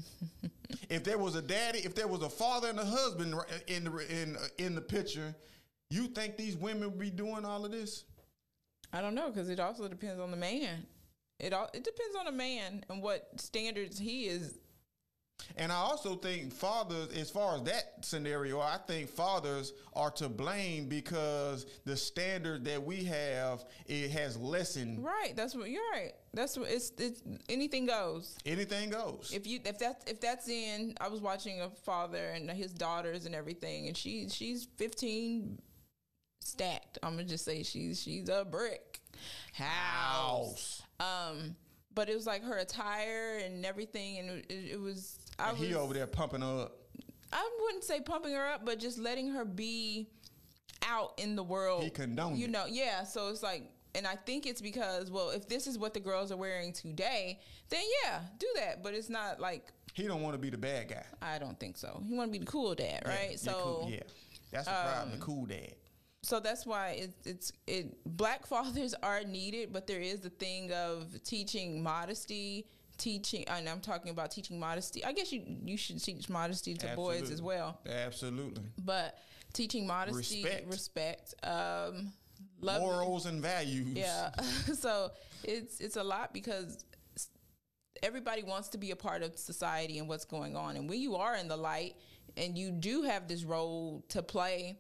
if 0.91 1.05
there 1.05 1.19
was 1.19 1.37
a 1.37 1.43
daddy, 1.43 1.79
if 1.81 1.95
there 1.95 2.09
was 2.09 2.23
a 2.23 2.31
father 2.31 2.69
and 2.69 2.81
a 2.81 2.85
husband 2.85 3.37
in 3.69 3.85
the 3.85 4.23
in 4.23 4.37
in 4.59 4.75
the 4.75 4.81
picture, 4.81 5.37
you 5.93 6.09
think 6.09 6.37
these 6.37 6.57
women 6.57 6.91
would 6.91 6.99
be 6.99 7.11
doing 7.11 7.45
all 7.45 7.65
of 7.65 7.73
this? 7.73 8.05
I 8.93 9.01
don't 9.01 9.15
know 9.15 9.31
because 9.31 9.49
it 9.49 9.61
also 9.61 9.89
depends 9.89 10.21
on 10.21 10.31
the 10.31 10.37
man. 10.37 10.87
It 11.39 11.53
all 11.53 11.69
it 11.73 11.85
depends 11.85 12.17
on 12.19 12.27
the 12.27 12.33
man 12.33 12.85
and 12.89 13.03
what 13.03 13.29
standards 13.37 13.99
he 13.99 14.27
is. 14.27 14.59
And 15.57 15.73
I 15.73 15.77
also 15.77 16.15
think 16.15 16.53
fathers, 16.53 17.09
as 17.17 17.29
far 17.31 17.57
as 17.57 17.63
that 17.65 17.97
scenario, 18.03 18.61
I 18.61 18.79
think 18.87 19.09
fathers 19.09 19.73
are 19.93 20.11
to 20.13 20.29
blame 20.29 20.89
because 20.89 21.67
the 21.85 21.97
standard 21.97 22.65
that 22.67 22.83
we 22.83 23.05
have 23.05 23.65
it 23.87 24.11
has 24.13 24.37
lessened. 24.37 25.05
Right. 25.05 25.35
That's 25.35 25.55
what 25.55 25.69
you're 25.69 25.83
right. 25.93 26.13
That's 26.33 26.57
what 26.57 26.71
it's. 26.71 26.93
It's 26.99 27.23
anything 27.49 27.87
goes. 27.87 28.37
Anything 28.47 28.91
goes. 28.91 29.33
If 29.35 29.47
you 29.47 29.61
if 29.65 29.79
that 29.79 30.05
if 30.07 30.21
that's 30.21 30.49
in, 30.49 30.95
I 31.01 31.09
was 31.09 31.21
watching 31.21 31.61
a 31.61 31.71
father 31.71 32.29
and 32.35 32.51
his 32.51 32.73
daughters 32.73 33.27
and 33.27 33.35
everything, 33.35 33.89
and 33.89 33.97
she 33.97 34.29
she's 34.29 34.69
15 34.77 35.61
stacked. 36.43 36.99
I'm 37.03 37.13
gonna 37.17 37.25
just 37.25 37.45
say 37.45 37.63
she's 37.63 38.01
she's 38.03 38.29
a 38.29 38.45
brick 38.45 39.01
house. 39.53 40.83
Um, 41.01 41.57
but 41.95 42.09
it 42.09 42.15
was 42.15 42.27
like 42.27 42.43
her 42.45 42.59
attire 42.59 43.39
and 43.45 43.65
everything, 43.67 44.19
and 44.19 44.31
it, 44.31 44.47
it 44.73 44.81
was. 44.81 45.19
I 45.39 45.51
And 45.51 45.59
was, 45.59 45.69
he 45.69 45.75
over 45.75 45.95
there 45.95 46.07
pumping 46.07 46.41
her 46.43 46.63
up. 46.63 46.79
I 47.33 47.49
wouldn't 47.63 47.85
say 47.85 48.01
pumping 48.01 48.33
her 48.35 48.47
up, 48.47 48.65
but 48.65 48.79
just 48.79 48.99
letting 48.99 49.31
her 49.31 49.45
be 49.45 50.09
out 50.87 51.15
in 51.19 51.37
the 51.37 51.43
world. 51.43 51.83
He 51.85 51.91
condoned 51.91 52.37
You 52.39 52.45
it. 52.47 52.51
know, 52.51 52.67
yeah. 52.69 53.05
So 53.05 53.29
it's 53.29 53.43
like, 53.43 53.63
and 53.95 54.07
I 54.07 54.17
think 54.17 54.47
it's 54.47 54.61
because, 54.61 55.11
well, 55.11 55.31
if 55.31 55.49
this 55.49 55.67
is 55.67 55.79
what 55.79 55.95
the 55.95 56.01
girls 56.01 56.31
are 56.31 56.37
wearing 56.37 56.73
today, 56.73 57.41
then 57.71 57.81
yeah, 58.05 58.21
do 58.39 58.47
that. 58.57 58.83
But 58.83 58.93
it's 58.95 59.09
not 59.09 59.41
like 59.41 59.73
He 59.95 60.07
don't 60.07 60.21
want 60.23 60.35
to 60.35 60.39
be 60.39 60.51
the 60.51 60.59
bad 60.59 60.89
guy. 60.89 61.05
I 61.23 61.39
don't 61.39 61.59
think 61.59 61.79
so. 61.79 62.03
He 62.07 62.15
want 62.15 62.31
to 62.33 62.39
be 62.39 62.45
the 62.45 62.51
cool 62.51 62.75
dad, 62.75 63.03
right? 63.07 63.31
Yeah, 63.33 63.37
so 63.37 63.53
cool- 63.53 63.91
yeah, 63.91 64.01
that's 64.51 64.67
the 64.67 64.73
problem. 64.73 65.03
um, 65.13 65.19
The 65.19 65.25
cool 65.25 65.47
dad. 65.47 65.75
So 66.23 66.39
that's 66.41 66.65
why 66.65 66.91
it, 66.91 67.11
it's 67.25 67.53
it 67.67 67.97
black 68.05 68.47
fathers 68.53 68.95
are 69.03 69.23
needed 69.25 69.73
but 69.73 69.87
there 69.87 70.01
is 70.01 70.21
the 70.21 70.31
thing 70.31 70.73
of 70.73 71.07
teaching 71.25 71.83
modesty 71.83 72.67
teaching 72.99 73.45
and 73.49 73.69
i'm 73.69 73.81
talking 73.81 74.11
about 74.11 74.31
teaching 74.31 74.59
modesty 74.61 75.05
i 75.05 75.13
guess 75.13 75.33
you 75.33 75.43
you 75.65 75.77
should 75.77 76.03
teach 76.03 76.29
modesty 76.29 76.75
to 76.75 76.87
boys 76.95 77.31
as 77.31 77.43
well 77.43 77.81
Absolutely. 77.89 78.63
but 78.85 79.19
teaching 79.53 79.87
modesty 79.87 80.45
Respect. 80.45 80.67
respect, 80.69 81.35
um 81.43 82.13
Morals 82.63 83.27
and 83.27 83.43
values. 83.43 83.97
yeah 83.97 84.31
so 84.75 85.11
it's 85.43 85.81
it's 85.81 85.97
a 85.97 86.05
lot 86.05 86.33
because 86.33 86.85
everybody 88.03 88.45
wants 88.45 88.69
to 88.69 88.79
be 88.79 88.93
a 88.93 88.97
part 88.97 89.23
of 89.23 89.37
society 89.37 89.99
and 89.99 90.09
what's 90.09 90.25
going 90.25 90.57
on 90.57 90.77
and 90.77 90.89
when 90.89 91.01
you 91.01 91.17
are 91.17 91.37
in 91.37 91.49
the 91.49 91.57
light 91.57 91.97
and 92.37 92.57
you 92.57 92.71
do 92.71 93.03
have 93.03 93.27
this 93.27 93.43
role 93.45 94.05
to 94.09 94.23
play 94.23 94.79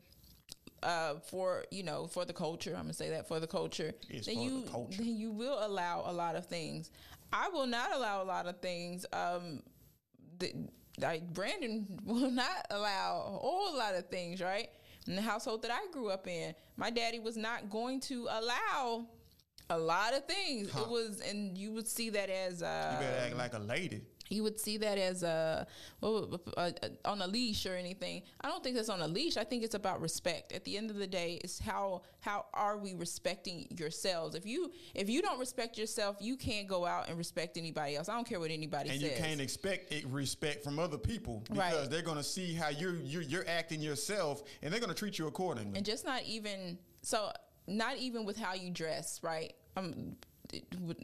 uh, 0.83 1.14
for 1.31 1.64
you 1.71 1.83
know 1.83 2.07
for 2.07 2.25
the 2.25 2.33
culture 2.33 2.71
i'm 2.77 2.83
gonna 2.83 2.92
say 2.95 3.11
that 3.11 3.29
for 3.29 3.38
the 3.40 3.47
culture 3.47 3.92
It's 4.11 4.27
then 4.27 4.35
for 4.37 4.40
the 4.40 4.47
you 4.47 4.62
culture. 4.71 5.03
then 5.03 5.16
you 5.16 5.31
will 5.31 5.59
allow 5.64 6.03
a 6.07 6.12
lot 6.12 6.35
of 6.37 6.47
things 6.47 6.90
i 7.33 7.49
will 7.49 7.66
not 7.66 7.95
allow 7.95 8.23
a 8.23 8.25
lot 8.25 8.47
of 8.47 8.61
things 8.61 9.07
um 9.12 9.62
like 10.99 11.33
brandon 11.33 11.87
will 12.05 12.31
not 12.31 12.66
allow 12.71 13.23
a 13.27 13.31
whole 13.38 13.77
lot 13.77 13.95
of 13.95 14.07
things 14.09 14.40
right 14.40 14.68
in 15.07 15.16
the 15.16 15.23
household 15.23 15.62
that 15.62 15.71
i 15.71 15.90
grew 15.92 16.09
up 16.11 16.27
in 16.27 16.55
my 16.77 16.90
daddy 16.90 17.18
was 17.18 17.37
not 17.37 17.71
going 17.71 18.01
to 18.01 18.27
allow 18.31 19.07
a 19.71 19.79
lot 19.79 20.12
of 20.12 20.25
things 20.27 20.71
Huh. 20.71 20.83
it 20.83 20.88
was 20.88 21.21
and 21.21 21.57
you 21.57 21.73
would 21.73 21.87
see 21.88 22.11
that 22.11 22.29
as 22.29 22.62
uh 22.62 22.99
You 23.01 23.07
better 23.07 23.27
act 23.27 23.37
like 23.37 23.55
a 23.55 23.59
lady. 23.59 24.03
You 24.33 24.42
would 24.42 24.59
see 24.59 24.79
that 24.79 24.99
as 24.99 25.23
a, 25.23 25.66
on 26.03 27.21
a 27.23 27.27
leash 27.27 27.66
or 27.66 27.75
anything. 27.75 28.23
I 28.40 28.49
don't 28.49 28.62
think 28.64 28.77
that's 28.77 28.88
on 28.88 29.01
a 29.03 29.07
leash. 29.09 29.37
I 29.37 29.45
think 29.45 29.62
it's 29.62 29.75
about 29.75 30.01
respect. 30.01 30.53
At 30.53 30.64
the 30.64 30.77
end 30.77 30.90
of 30.90 30.97
the 30.97 31.07
day, 31.07 31.38
it's 31.45 31.59
how 31.59 32.03
how 32.21 32.47
are 32.55 32.79
we 32.79 32.95
respecting 32.95 33.66
yourselves? 33.79 34.35
If 34.35 34.47
you 34.47 34.73
if 34.95 35.09
you 35.11 35.23
don't 35.23 35.38
respect 35.38 35.77
yourself, 35.79 36.16
you 36.21 36.37
can't 36.37 36.66
go 36.66 36.87
out 36.87 37.09
and 37.09 37.18
respect 37.18 37.57
anybody 37.57 37.97
else. 37.97 38.09
I 38.09 38.14
don't 38.14 38.27
care 38.27 38.40
what 38.40 38.51
anybody 38.51 38.90
and 38.90 39.01
says. 39.01 39.11
And 39.11 39.18
you 39.18 39.25
can't 39.25 39.40
expect 39.40 39.92
it, 39.92 40.07
respect 40.07 40.64
from 40.64 40.79
other 40.79 40.99
people 40.99 41.40
because 41.49 41.59
Right. 41.59 41.90
they're 41.90 42.03
going 42.03 42.16
to 42.16 42.23
see 42.25 42.55
how 42.55 42.68
you're, 42.71 42.97
you're 42.97 43.23
you're 43.23 43.49
acting 43.49 43.81
yourself, 43.81 44.42
and 44.62 44.73
they're 44.73 44.81
going 44.81 44.90
to 44.90 44.97
treat 44.99 45.18
you 45.18 45.27
accordingly. 45.27 45.77
and 45.77 45.85
just 45.87 46.05
not 46.05 46.23
even 46.25 46.79
so 47.03 47.31
not 47.66 47.97
even 47.99 48.25
with 48.25 48.37
how 48.37 48.55
you 48.55 48.71
dress, 48.71 49.21
right? 49.23 49.55
Um, 49.77 50.16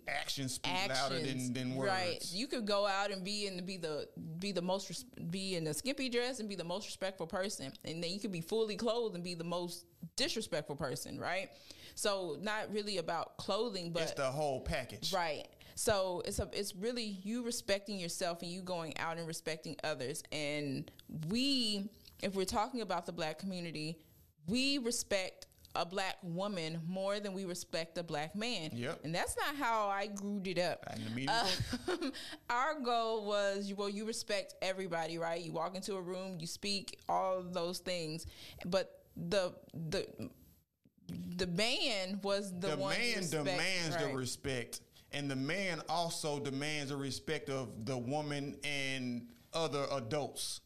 actions 0.08 0.54
speak 0.54 0.72
actions, 0.72 0.98
louder 0.98 1.20
than, 1.20 1.52
than 1.52 1.74
words. 1.74 1.90
right? 1.90 2.24
You 2.32 2.46
could 2.46 2.66
go 2.66 2.86
out 2.86 3.10
and 3.10 3.24
be 3.24 3.46
and 3.46 3.64
be 3.66 3.76
the 3.76 4.08
be 4.38 4.52
the 4.52 4.62
most 4.62 5.04
be 5.30 5.56
in 5.56 5.66
a 5.66 5.74
skimpy 5.74 6.08
dress 6.08 6.40
and 6.40 6.48
be 6.48 6.54
the 6.54 6.64
most 6.64 6.86
respectful 6.86 7.26
person, 7.26 7.72
and 7.84 8.02
then 8.02 8.10
you 8.10 8.20
could 8.20 8.32
be 8.32 8.40
fully 8.40 8.76
clothed 8.76 9.14
and 9.14 9.24
be 9.24 9.34
the 9.34 9.44
most 9.44 9.86
disrespectful 10.16 10.76
person, 10.76 11.18
right? 11.18 11.50
So 11.94 12.36
not 12.40 12.72
really 12.72 12.98
about 12.98 13.36
clothing, 13.38 13.90
but 13.92 14.02
it's 14.04 14.12
the 14.12 14.30
whole 14.30 14.60
package. 14.60 15.12
Right. 15.12 15.48
So 15.74 16.22
it's 16.24 16.38
a, 16.38 16.48
it's 16.52 16.74
really 16.76 17.18
you 17.24 17.44
respecting 17.44 17.98
yourself 17.98 18.42
and 18.42 18.50
you 18.50 18.62
going 18.62 18.96
out 18.98 19.18
and 19.18 19.26
respecting 19.26 19.76
others. 19.82 20.22
And 20.30 20.88
we, 21.28 21.90
if 22.22 22.36
we're 22.36 22.44
talking 22.44 22.82
about 22.82 23.04
the 23.04 23.12
black 23.12 23.40
community, 23.40 23.98
we 24.46 24.78
respect 24.78 25.47
a 25.74 25.84
black 25.84 26.16
woman 26.22 26.80
more 26.86 27.20
than 27.20 27.32
we 27.32 27.44
respect 27.44 27.98
a 27.98 28.02
black 28.02 28.34
man. 28.34 28.70
Yep. 28.72 29.00
And 29.04 29.14
that's 29.14 29.36
not 29.36 29.56
how 29.56 29.88
I 29.88 30.06
grew 30.06 30.40
it 30.44 30.58
up. 30.58 30.84
And 30.88 31.04
the 31.04 31.10
media 31.10 31.44
Um, 31.88 32.12
our 32.50 32.80
goal 32.80 33.26
was 33.26 33.72
well, 33.76 33.88
you 33.88 34.04
respect 34.06 34.54
everybody, 34.62 35.18
right? 35.18 35.40
You 35.40 35.52
walk 35.52 35.76
into 35.76 35.94
a 35.94 36.00
room, 36.02 36.38
you 36.40 36.46
speak, 36.46 36.98
all 37.08 37.42
those 37.42 37.78
things. 37.78 38.26
But 38.66 39.04
the 39.16 39.54
the 39.74 40.06
the 41.36 41.46
man 41.46 42.20
was 42.22 42.52
the, 42.58 42.68
the 42.68 42.76
one 42.76 42.96
man 42.96 43.16
respect- 43.18 43.44
demands 43.44 43.96
right. 43.96 44.10
the 44.10 44.16
respect, 44.16 44.80
and 45.12 45.30
the 45.30 45.36
man 45.36 45.80
also 45.88 46.38
demands 46.38 46.90
the 46.90 46.96
respect 46.96 47.48
of 47.48 47.86
the 47.86 47.96
woman 47.96 48.56
and 48.64 49.26
other 49.54 49.86
adults. 49.92 50.60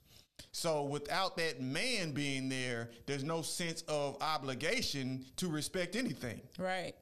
So 0.52 0.84
without 0.84 1.36
that 1.38 1.62
man 1.62 2.12
being 2.12 2.48
there, 2.48 2.90
there's 3.06 3.24
no 3.24 3.42
sense 3.42 3.82
of 3.88 4.16
obligation 4.20 5.24
to 5.36 5.48
respect 5.48 5.96
anything. 5.96 6.40
Right. 6.58 6.94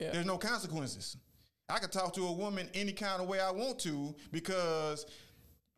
Yeah. 0.00 0.12
There's 0.12 0.26
no 0.26 0.38
consequences. 0.38 1.16
I 1.68 1.78
can 1.78 1.90
talk 1.90 2.14
to 2.14 2.26
a 2.26 2.32
woman 2.32 2.68
any 2.74 2.92
kind 2.92 3.20
of 3.20 3.28
way 3.28 3.40
I 3.40 3.50
want 3.50 3.78
to 3.80 4.14
because 4.30 5.06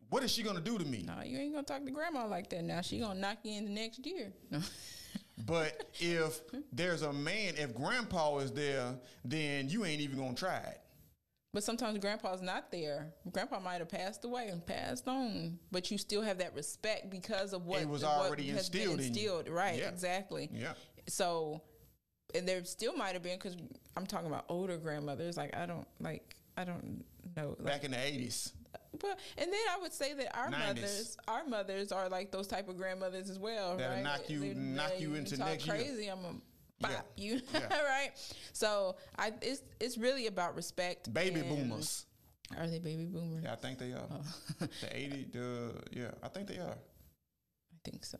what 0.09 0.23
is 0.23 0.31
she 0.31 0.43
gonna 0.43 0.61
do 0.61 0.77
to 0.77 0.85
me? 0.85 1.03
No, 1.05 1.21
you 1.23 1.37
ain't 1.37 1.53
gonna 1.53 1.65
talk 1.65 1.83
to 1.85 1.91
grandma 1.91 2.25
like 2.27 2.49
that 2.51 2.63
now. 2.63 2.81
She 2.81 2.99
gonna 2.99 3.19
knock 3.19 3.39
you 3.43 3.57
in 3.57 3.65
the 3.65 3.71
next 3.71 4.05
year. 4.05 4.31
No. 4.49 4.59
But 5.45 5.89
if 5.99 6.41
there's 6.73 7.01
a 7.01 7.13
man, 7.13 7.53
if 7.57 7.73
grandpa 7.73 8.39
is 8.39 8.51
there, 8.51 8.93
then 9.23 9.69
you 9.69 9.85
ain't 9.85 10.01
even 10.01 10.19
gonna 10.19 10.35
try 10.35 10.57
it. 10.57 10.81
But 11.51 11.63
sometimes 11.63 11.97
grandpa's 11.97 12.41
not 12.43 12.71
there. 12.71 13.11
Grandpa 13.31 13.59
might 13.59 13.79
have 13.79 13.89
passed 13.89 14.23
away 14.23 14.49
and 14.49 14.63
passed 14.65 15.07
on, 15.07 15.57
but 15.71 15.89
you 15.89 15.97
still 15.97 16.21
have 16.21 16.37
that 16.37 16.53
respect 16.53 17.09
because 17.09 17.53
of 17.53 17.65
what 17.65 17.81
It 17.81 17.89
was 17.89 18.03
what 18.03 18.11
already 18.11 18.47
has 18.49 18.69
been 18.69 18.81
instilled 18.81 18.99
in 18.99 19.05
you. 19.05 19.07
instilled. 19.37 19.49
Right, 19.49 19.79
Yeah. 19.79 19.89
exactly. 19.89 20.49
Yeah. 20.53 20.73
So, 21.07 21.63
and 22.35 22.47
there 22.47 22.63
still 22.65 22.93
might 22.95 23.13
have 23.13 23.23
been 23.23 23.37
because 23.39 23.57
I'm 23.97 24.05
talking 24.05 24.27
about 24.27 24.45
older 24.47 24.77
grandmothers. 24.77 25.37
Like 25.37 25.55
I 25.57 25.65
don't 25.65 25.87
like 25.99 26.35
I 26.55 26.65
don't 26.65 27.03
know. 27.35 27.55
Like, 27.57 27.65
Back 27.65 27.83
in 27.83 27.91
the 27.91 27.99
eighties. 28.05 28.53
but 28.99 29.17
and 29.37 29.51
then 29.51 29.59
I 29.75 29.81
would 29.81 29.93
say 29.93 30.13
that 30.13 30.37
our 30.37 30.49
90s. 30.51 30.67
mothers, 30.67 31.17
our 31.27 31.45
mothers 31.45 31.91
are 31.91 32.09
like 32.09 32.31
those 32.31 32.45
type 32.45 32.69
of 32.69 32.77
grandmothers 32.77 33.27
as 33.27 33.39
well. 33.39 33.75
That'll 33.77 33.95
right? 33.95 34.03
knock 34.03 34.29
you- 34.29 34.53
knock 34.53 34.99
you 34.99 35.15
into 35.15 35.35
talk 35.35 35.47
next 35.47 35.65
year. 35.65 35.75
crazy. 35.77 36.07
I'm 36.09 36.19
a 36.25 36.35
bop 36.79 36.91
Yeah. 36.91 37.01
you, 37.15 37.41
Yeah. 37.53 37.81
right? 37.83 38.11
So 38.53 38.95
I 39.17 39.33
it's 39.41 39.61
it's 39.79 39.97
really 39.97 40.27
about 40.27 40.55
respect. 40.55 41.13
Baby 41.13 41.41
boomers. 41.41 42.05
Are 42.57 42.67
they 42.67 42.79
baby 42.79 43.05
boomers? 43.05 43.43
Yeah, 43.43 43.53
I 43.53 43.55
think 43.55 43.77
they 43.79 43.91
are. 43.93 44.07
Oh. 44.11 44.21
The 44.81 44.95
eighty 44.97 45.25
the 45.31 45.73
yeah, 45.91 46.11
I 46.23 46.27
think 46.29 46.47
they 46.47 46.57
are. 46.57 46.77
I 47.73 47.77
think 47.89 48.03
so. 48.05 48.17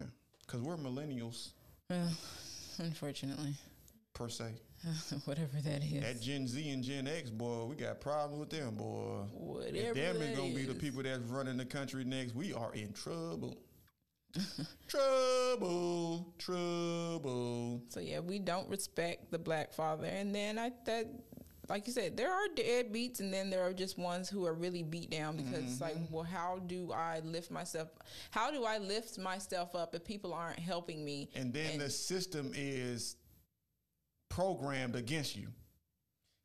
Yeah. 0.00 0.06
Cause 0.46 0.60
we're 0.60 0.76
millennials 0.76 1.52
Well, 1.90 2.10
unfortunately, 2.78 3.54
per 4.14 4.28
se. 4.28 4.52
whatever 5.24 5.60
that 5.64 5.82
is. 5.82 6.02
That 6.02 6.20
Gen 6.20 6.46
Z 6.46 6.70
and 6.70 6.84
Gen 6.84 7.08
X, 7.08 7.30
boy, 7.30 7.64
we 7.64 7.74
got 7.74 8.00
problems 8.00 8.38
with 8.40 8.50
them, 8.50 8.76
boy. 8.76 9.22
Whatever 9.32 9.76
If 9.76 9.94
them 9.94 10.16
is 10.16 10.28
that 10.28 10.36
gonna 10.36 10.54
be 10.54 10.64
the 10.66 10.74
people 10.74 11.02
that's 11.02 11.18
running 11.24 11.56
the 11.56 11.64
country 11.64 12.04
next, 12.04 12.34
we 12.34 12.52
are 12.52 12.72
in 12.74 12.92
trouble. 12.92 13.56
Trouble, 14.88 16.32
trouble. 16.38 17.82
So 17.88 18.00
yeah, 18.00 18.20
we 18.20 18.38
don't 18.38 18.68
respect 18.68 19.30
the 19.30 19.38
black 19.38 19.72
father, 19.72 20.06
and 20.06 20.34
then 20.34 20.58
I 20.58 20.72
that. 20.86 21.06
Like 21.68 21.86
you 21.86 21.92
said, 21.92 22.16
there 22.16 22.32
are 22.32 22.46
deadbeats, 22.56 23.20
and 23.20 23.30
then 23.30 23.50
there 23.50 23.62
are 23.62 23.74
just 23.74 23.98
ones 23.98 24.26
who 24.30 24.46
are 24.46 24.54
really 24.54 24.82
beat 24.82 25.10
down 25.10 25.36
because 25.36 25.64
it's 25.64 25.80
like, 25.82 25.96
Mm-hmm. 25.96 26.14
well, 26.14 26.24
how 26.24 26.60
do 26.66 26.92
I 26.92 27.20
lift 27.22 27.50
myself? 27.50 27.88
How 28.30 28.50
do 28.50 28.64
I 28.64 28.78
lift 28.78 29.18
myself 29.18 29.74
up 29.74 29.94
if 29.94 30.02
people 30.02 30.32
aren't 30.32 30.58
helping 30.58 31.04
me? 31.04 31.28
And 31.34 31.52
then 31.52 31.72
And- 31.72 31.80
the 31.82 31.90
system 31.90 32.52
is 32.54 33.16
programmed 34.30 34.96
against 34.96 35.36
you. 35.36 35.48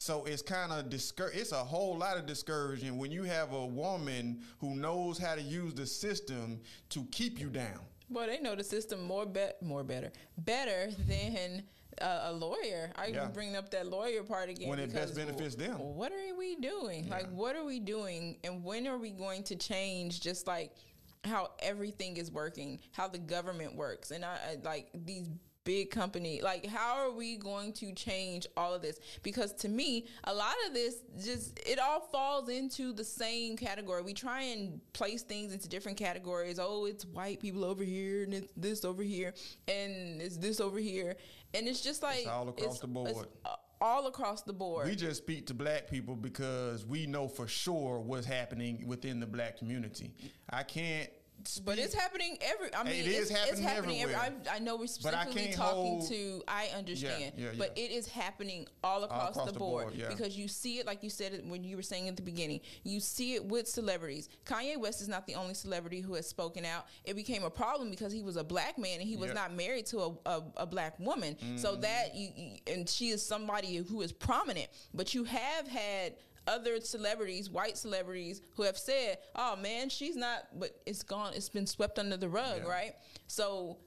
So 0.03 0.25
it's 0.25 0.41
kind 0.41 0.73
of 0.73 0.89
discour- 0.89 1.33
It's 1.33 1.53
a 1.53 1.63
whole 1.63 1.97
lot 1.97 2.17
of 2.17 2.25
discouraging 2.25 2.97
when 2.97 3.09
you 3.09 3.23
have 3.23 3.53
a 3.53 3.65
woman 3.65 4.41
who 4.59 4.75
knows 4.75 5.17
how 5.17 5.33
to 5.33 5.41
use 5.41 5.73
the 5.73 5.85
system 5.85 6.59
to 6.89 7.05
keep 7.05 7.39
you 7.39 7.49
down. 7.49 7.79
Well, 8.09 8.27
they 8.27 8.41
know 8.41 8.53
the 8.53 8.65
system 8.65 9.01
more 9.01 9.25
bet 9.25 9.61
more 9.61 9.81
better 9.81 10.11
better 10.39 10.91
than 11.07 11.63
uh, 12.01 12.23
a 12.25 12.33
lawyer. 12.33 12.91
I 12.97 13.07
Yeah. 13.07 13.27
bringing 13.27 13.55
up 13.55 13.69
that 13.69 13.87
lawyer 13.87 14.23
part 14.23 14.49
again 14.49 14.67
When 14.67 14.79
it 14.79 14.91
best 14.93 15.15
benefits 15.15 15.55
them. 15.55 15.79
What 15.79 16.11
are 16.11 16.35
we 16.37 16.57
doing? 16.57 17.07
Like, 17.07 17.31
what 17.31 17.55
are 17.55 17.63
we 17.63 17.79
doing? 17.79 18.39
And 18.43 18.61
when 18.61 18.87
are 18.87 18.97
we 18.97 19.11
going 19.11 19.43
to 19.43 19.55
change? 19.55 20.19
Just 20.19 20.47
like 20.47 20.75
how 21.23 21.51
everything 21.59 22.17
is 22.17 22.29
working, 22.29 22.81
how 22.91 23.07
the 23.07 23.19
government 23.19 23.77
works, 23.77 24.11
and 24.11 24.25
I, 24.25 24.35
I 24.51 24.57
like 24.65 24.89
these 24.93 25.29
big 25.65 25.89
company 25.91 26.41
like 26.41 26.65
how 26.65 26.97
are 26.97 27.11
we 27.11 27.37
going 27.37 27.71
to 27.71 27.93
change 27.93 28.45
all 28.57 28.73
of 28.73 28.81
this 28.81 28.99
because 29.21 29.53
to 29.53 29.69
me 29.69 30.05
a 30.25 30.33
lot 30.33 30.55
of 30.67 30.73
this 30.73 30.95
just 31.23 31.59
it 31.65 31.79
all 31.79 32.01
falls 32.11 32.49
into 32.49 32.91
the 32.91 33.03
same 33.03 33.55
category 33.55 34.01
we 34.01 34.13
try 34.13 34.41
and 34.41 34.81
place 34.93 35.21
things 35.21 35.53
into 35.53 35.69
different 35.69 35.97
categories 35.97 36.59
oh 36.59 36.85
it's 36.85 37.05
white 37.05 37.39
people 37.39 37.63
over 37.63 37.83
here 37.83 38.23
and 38.23 38.33
it's 38.33 38.51
this 38.57 38.83
over 38.83 39.03
here 39.03 39.33
and 39.67 40.21
it's 40.21 40.37
this 40.37 40.59
over 40.59 40.79
here 40.79 41.15
and 41.53 41.67
it's 41.67 41.81
just 41.81 42.03
like 42.03 42.27
all 42.27 42.49
across 42.49 42.79
the 42.79 42.87
board. 42.87 43.09
it's, 43.09 43.25
uh, 43.45 43.55
all 43.83 44.07
across 44.07 44.43
the 44.43 44.53
board 44.53 44.87
We 44.87 44.95
just 44.95 45.17
speak 45.17 45.47
to 45.47 45.53
black 45.53 45.89
people 45.89 46.15
because 46.15 46.85
we 46.85 47.05
know 47.05 47.27
for 47.27 47.47
sure 47.47 47.99
what's 47.99 48.25
happening 48.25 48.87
within 48.87 49.19
the 49.19 49.25
black 49.25 49.57
community. 49.57 50.13
I 50.49 50.63
can't. 50.63 51.09
Speak, 51.45 51.65
But 51.65 51.77
it's 51.79 51.93
happening 51.93 52.37
every. 52.41 52.73
I 52.73 52.83
mean, 52.83 52.93
It 52.93 53.07
it's, 53.07 53.29
happening 53.29 53.51
it's 53.53 53.59
happening 53.61 54.01
every. 54.01 54.15
I, 54.15 54.25
everywhere. 54.27 54.53
I 54.53 54.59
know 54.59 54.75
we're 54.75 54.81
But 54.83 54.89
specifically 54.89 55.53
talking 55.53 55.93
hold- 55.99 56.09
to. 56.09 56.43
I 56.47 56.67
understand, 56.77 57.33
yeah, 57.37 57.49
but 57.57 57.77
yeah. 57.77 57.83
it 57.85 57.91
is 57.91 58.07
happening 58.07 58.67
all 58.83 59.03
across, 59.03 59.31
across 59.31 59.47
the, 59.47 59.53
the 59.53 59.59
board, 59.59 59.85
board, 59.85 59.95
yeah. 59.95 60.09
because 60.09 60.37
you 60.37 60.47
see 60.47 60.79
it, 60.79 60.85
like 60.85 61.03
you 61.03 61.09
said 61.09 61.33
it 61.33 61.45
when 61.45 61.63
you 61.63 61.75
were 61.75 61.81
saying 61.83 62.07
at 62.07 62.15
the 62.15 62.21
beginning. 62.21 62.61
You 62.83 62.99
see 62.99 63.35
it 63.35 63.43
with 63.45 63.67
celebrities. 63.67 64.29
Kanye 64.45 64.77
West 64.77 65.01
is 65.01 65.07
not 65.09 65.27
the 65.27 65.35
only 65.35 65.53
celebrity 65.53 66.01
who 66.01 66.13
has 66.15 66.27
spoken 66.27 66.65
out. 66.65 66.85
It 67.05 67.15
became 67.15 67.43
a 67.43 67.49
problem 67.49 67.89
because 67.89 68.11
he 68.13 68.21
was 68.21 68.37
a 68.37 68.43
black 68.43 68.77
man 68.77 68.99
and 68.99 69.07
he 69.09 69.17
was 69.17 69.27
Yeah. 69.29 69.33
not 69.35 69.53
married 69.55 69.85
to 69.87 69.99
a, 69.99 70.11
a, 70.25 70.43
a 70.57 70.65
black 70.65 70.99
woman. 70.99 71.35
Mm-hmm. 71.35 71.57
So 71.57 71.75
that 71.75 72.15
you 72.15 72.29
and 72.67 72.87
she 72.87 73.09
is 73.09 73.25
somebody 73.25 73.77
who 73.77 74.01
is 74.01 74.11
prominent. 74.11 74.67
But 74.93 75.13
you 75.13 75.23
have 75.25 75.67
had 75.67 76.13
other 76.47 76.79
celebrities, 76.81 77.49
white 77.49 77.77
celebrities, 77.77 78.41
who 78.55 78.63
have 78.63 78.77
said, 78.77 79.17
"Oh 79.35 79.55
man, 79.55 79.89
she's 79.89 80.15
not," 80.15 80.47
but 80.59 80.71
it's 80.85 81.03
gone. 81.03 81.33
It's 81.35 81.49
been 81.49 81.67
swept 81.67 81.99
under 81.99 82.17
the 82.17 82.29
rug, 82.29 82.61
Yeah. 82.63 82.69
right? 82.69 82.95
So 83.27 83.77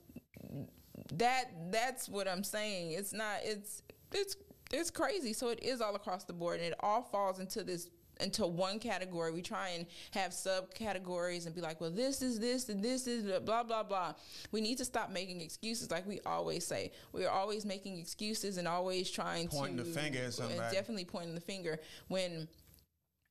that 1.14 1.44
that's 1.70 2.08
what 2.08 2.26
I'm 2.28 2.42
saying. 2.44 2.92
It's 2.92 3.12
not. 3.12 3.38
It's 3.42 3.82
it's 4.12 4.36
it's 4.72 4.90
crazy. 4.90 5.32
So 5.32 5.48
it 5.50 5.62
is 5.62 5.80
all 5.80 5.94
across 5.94 6.24
the 6.24 6.32
board, 6.32 6.58
and 6.60 6.68
it 6.68 6.74
all 6.80 7.02
falls 7.02 7.38
into 7.38 7.62
this 7.62 7.88
into 8.20 8.46
one 8.46 8.78
category. 8.78 9.32
We 9.32 9.42
try 9.42 9.70
and 9.70 9.86
have 10.12 10.32
subcategories 10.32 11.46
and 11.46 11.54
be 11.54 11.60
like, 11.60 11.80
well, 11.80 11.90
this 11.90 12.22
is 12.22 12.38
this 12.38 12.68
and 12.68 12.82
this 12.82 13.06
is 13.06 13.40
blah 13.40 13.62
blah 13.62 13.82
blah. 13.82 14.14
We 14.52 14.60
need 14.60 14.78
to 14.78 14.84
stop 14.84 15.10
making 15.10 15.40
excuses, 15.40 15.90
like 15.90 16.06
we 16.06 16.20
always 16.26 16.66
say. 16.66 16.92
We 17.12 17.24
are 17.24 17.30
always 17.30 17.64
making 17.64 17.98
excuses 17.98 18.58
and 18.58 18.66
always 18.66 19.10
trying 19.10 19.48
Pointing 19.48 19.78
to 19.78 19.82
the 19.82 19.90
finger 19.90 20.18
at 20.18 20.24
and 20.24 20.34
somebody. 20.34 20.74
Definitely 20.74 21.04
pointing 21.04 21.34
the 21.34 21.40
finger 21.40 21.78
when 22.08 22.48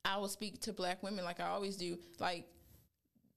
I 0.03 0.17
will 0.17 0.27
speak 0.27 0.61
to 0.61 0.73
black 0.73 1.01
women 1.03 1.25
like 1.25 1.39
I 1.39 1.47
always 1.47 1.77
do. 1.77 1.97
Like 2.19 2.45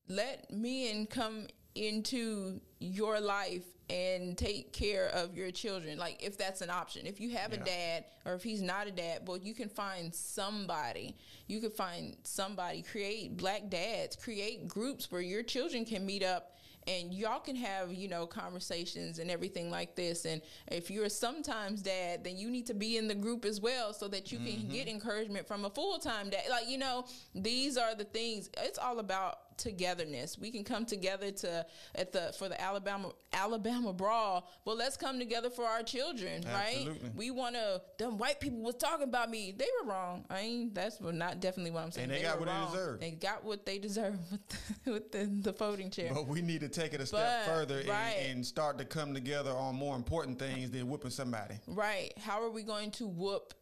let 0.08 0.50
men 0.50 1.06
come 1.06 1.46
into 1.78 2.60
your 2.80 3.20
life 3.20 3.64
and 3.90 4.36
take 4.36 4.72
care 4.72 5.08
of 5.08 5.34
your 5.34 5.50
children 5.50 5.96
like 5.98 6.22
if 6.22 6.36
that's 6.36 6.60
an 6.60 6.70
option. 6.70 7.06
If 7.06 7.20
you 7.20 7.30
have 7.30 7.52
Yeah. 7.52 7.60
a 7.60 7.64
dad 7.64 8.04
or 8.26 8.34
if 8.34 8.42
he's 8.42 8.60
not 8.60 8.86
a 8.86 8.90
dad 8.90 9.24
but 9.24 9.42
you 9.42 9.54
can 9.54 9.68
find 9.68 10.14
somebody. 10.14 11.16
You 11.46 11.60
can 11.60 11.70
find 11.70 12.16
somebody. 12.24 12.82
Create 12.82 13.36
black 13.36 13.70
dads. 13.70 14.14
Create 14.16 14.68
groups 14.68 15.10
where 15.10 15.22
your 15.22 15.42
children 15.42 15.84
can 15.84 16.04
meet 16.04 16.22
up 16.22 16.54
and 16.86 17.12
y'all 17.12 17.40
can 17.40 17.56
have 17.56 17.92
you 17.92 18.08
know 18.08 18.26
conversations 18.26 19.18
and 19.18 19.30
everything 19.30 19.70
like 19.70 19.94
this. 19.94 20.26
And 20.26 20.42
if 20.70 20.90
you're 20.90 21.08
sometimes 21.08 21.80
dad 21.80 22.24
then 22.24 22.36
you 22.36 22.50
need 22.50 22.66
to 22.66 22.74
be 22.74 22.98
in 22.98 23.08
the 23.08 23.14
group 23.14 23.46
as 23.46 23.58
well 23.58 23.94
so 23.94 24.06
that 24.08 24.30
you 24.30 24.38
can 24.38 24.46
mm-hmm. 24.48 24.72
get 24.72 24.88
encouragement 24.88 25.48
from 25.48 25.64
a 25.64 25.70
full-time 25.70 26.28
dad. 26.28 26.42
Like 26.50 26.68
you 26.68 26.76
know 26.76 27.06
these 27.34 27.78
are 27.78 27.94
the 27.94 28.04
things. 28.04 28.50
It's 28.58 28.78
all 28.78 28.98
about 28.98 29.38
togetherness 29.58 30.38
we 30.38 30.50
can 30.50 30.64
come 30.64 30.86
together 30.86 31.30
to 31.30 31.66
at 31.94 32.12
the 32.12 32.32
for 32.38 32.48
the 32.48 32.60
alabama 32.60 33.10
alabama 33.32 33.92
brawl 33.92 34.48
well 34.64 34.76
let's 34.76 34.96
come 34.96 35.18
together 35.18 35.50
for 35.50 35.64
our 35.64 35.82
children 35.82 36.42
right 36.52 36.88
we 37.16 37.30
want 37.30 37.54
to 37.54 37.80
them 37.98 38.16
white 38.18 38.40
people 38.40 38.60
was 38.60 38.76
talking 38.76 39.04
about 39.08 39.28
me 39.30 39.52
they 39.56 39.66
were 39.82 39.90
wrong 39.90 40.24
i 40.30 40.40
ain't 40.40 40.74
that's 40.74 41.00
not 41.00 41.40
definitely 41.40 41.70
what 41.70 41.82
i'm 41.82 41.90
saying 41.90 42.10
And 42.10 42.16
they 42.18 42.22
got 42.22 42.38
were 42.40 42.46
what 42.46 42.54
they 42.54 42.66
deserve. 42.72 43.00
they 43.00 43.10
got 43.10 43.44
what 43.44 43.66
they 43.66 43.78
deserve 43.78 44.16
with 44.30 44.48
the, 44.48 44.92
with 44.92 45.12
the, 45.12 45.24
the 45.50 45.52
folding 45.52 45.90
chair 45.90 46.10
But 46.14 46.26
we 46.26 46.40
need 46.40 46.60
to 46.60 46.68
take 46.68 46.94
it 46.94 47.00
a 47.00 47.06
step 47.06 47.44
But, 47.46 47.52
further 47.52 47.82
right. 47.88 48.14
and, 48.20 48.36
and 48.38 48.46
start 48.46 48.78
to 48.78 48.84
come 48.84 49.12
together 49.12 49.50
on 49.50 49.74
more 49.74 49.96
important 49.96 50.38
things 50.38 50.70
than 50.70 50.88
whooping 50.88 51.10
somebody. 51.10 51.56
Right. 51.66 52.12
How 52.18 52.42
are 52.42 52.50
we 52.50 52.62
going 52.62 52.90
to 52.92 53.06
whoop 53.06 53.54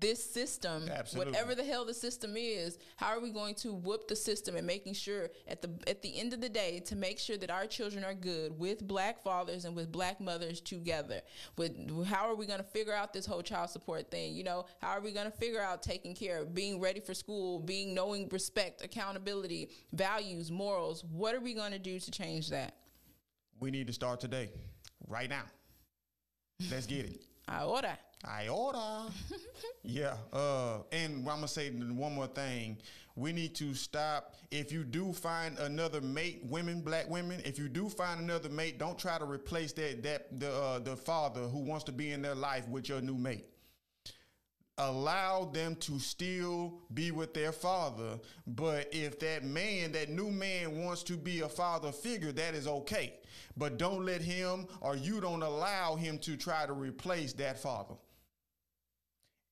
this 0.00 0.22
system? 0.22 0.88
Absolutely. 0.88 1.32
Whatever 1.32 1.54
the 1.54 1.64
hell 1.64 1.84
the 1.84 1.94
system 1.94 2.34
is, 2.36 2.78
how 2.96 3.08
are 3.08 3.20
we 3.20 3.30
going 3.30 3.54
to 3.56 3.72
whoop 3.72 4.08
the 4.08 4.16
system 4.16 4.56
and 4.56 4.66
making 4.66 4.94
sure 4.94 5.28
at 5.46 5.62
the 5.62 5.70
at 5.86 6.02
the 6.02 6.18
end 6.18 6.32
of 6.32 6.40
the 6.40 6.48
day 6.48 6.80
to 6.86 6.96
make 6.96 7.18
sure 7.18 7.36
that 7.36 7.50
our 7.50 7.66
children 7.66 8.04
are 8.04 8.14
good 8.14 8.58
with 8.58 8.86
black 8.86 9.22
fathers 9.22 9.64
and 9.64 9.76
with 9.76 9.92
black 9.92 10.20
mothers 10.20 10.60
together? 10.60 11.20
With 11.56 12.04
how 12.06 12.28
are 12.28 12.34
we 12.34 12.46
going 12.46 12.58
to 12.58 12.64
figure 12.64 12.94
out 12.94 13.12
this 13.12 13.26
whole 13.26 13.42
child 13.42 13.70
support 13.70 14.10
thing? 14.10 14.34
You 14.34 14.44
know, 14.44 14.66
how 14.80 14.90
are 14.90 15.00
we 15.00 15.12
going 15.12 15.30
to 15.30 15.36
figure 15.36 15.60
out 15.60 15.82
taking 15.82 16.14
care 16.14 16.38
of 16.38 16.54
being 16.54 16.80
ready 16.80 17.00
for 17.00 17.14
school, 17.14 17.60
being 17.60 17.94
knowing 17.94 18.28
respect, 18.30 18.84
accountability, 18.84 19.70
values, 19.92 20.50
morals? 20.50 21.04
What 21.04 21.34
are 21.34 21.40
we 21.40 21.54
going 21.54 21.72
to 21.72 21.78
do 21.78 21.98
to 21.98 22.10
change 22.10 22.50
that? 22.50 22.74
We 23.60 23.70
need 23.70 23.86
to 23.88 23.92
start 23.92 24.20
today, 24.20 24.50
right 25.06 25.28
now. 25.28 25.44
Let's 26.70 26.86
get 26.86 27.06
it. 27.06 27.29
Ahora. 27.50 27.98
I 28.24 28.48
order. 28.48 29.12
yeah. 29.82 30.16
Uh, 30.32 30.78
and 30.92 31.16
I'm 31.16 31.24
gonna 31.24 31.48
say 31.48 31.70
one 31.70 32.14
more 32.14 32.26
thing. 32.28 32.78
We 33.16 33.32
need 33.32 33.54
to 33.56 33.74
stop. 33.74 34.34
If 34.50 34.72
you 34.72 34.84
do 34.84 35.12
find 35.12 35.58
another 35.58 36.00
mate, 36.00 36.42
women, 36.48 36.82
black 36.82 37.08
women, 37.10 37.40
if 37.44 37.58
you 37.58 37.68
do 37.68 37.88
find 37.88 38.20
another 38.20 38.48
mate, 38.48 38.78
don't 38.78 38.98
try 38.98 39.18
to 39.18 39.24
replace 39.24 39.72
that 39.72 40.02
that 40.02 40.38
the 40.38 40.54
uh, 40.54 40.78
the 40.78 40.96
father 40.96 41.42
who 41.42 41.60
wants 41.60 41.84
to 41.84 41.92
be 41.92 42.12
in 42.12 42.22
their 42.22 42.34
life 42.34 42.68
with 42.68 42.88
your 42.88 43.00
new 43.00 43.16
mate. 43.16 43.46
allow 44.78 45.44
them 45.44 45.76
to 45.76 45.98
still 45.98 46.80
be 46.94 47.10
with 47.10 47.34
their 47.34 47.52
father. 47.52 48.18
But 48.46 48.88
if 48.92 49.18
that 49.20 49.44
man, 49.44 49.92
that 49.92 50.08
new 50.08 50.30
man 50.30 50.84
wants 50.84 51.02
to 51.04 51.16
be 51.16 51.40
a 51.40 51.48
father 51.48 51.92
figure, 51.92 52.32
that 52.32 52.54
is 52.54 52.66
okay. 52.66 53.19
But 53.56 53.78
don't 53.78 54.04
let 54.04 54.20
him 54.20 54.66
or 54.80 54.96
you 54.96 55.20
don't 55.20 55.42
allow 55.42 55.96
him 55.96 56.18
to 56.20 56.36
try 56.36 56.66
to 56.66 56.72
replace 56.72 57.32
that 57.34 57.58
father. 57.58 57.94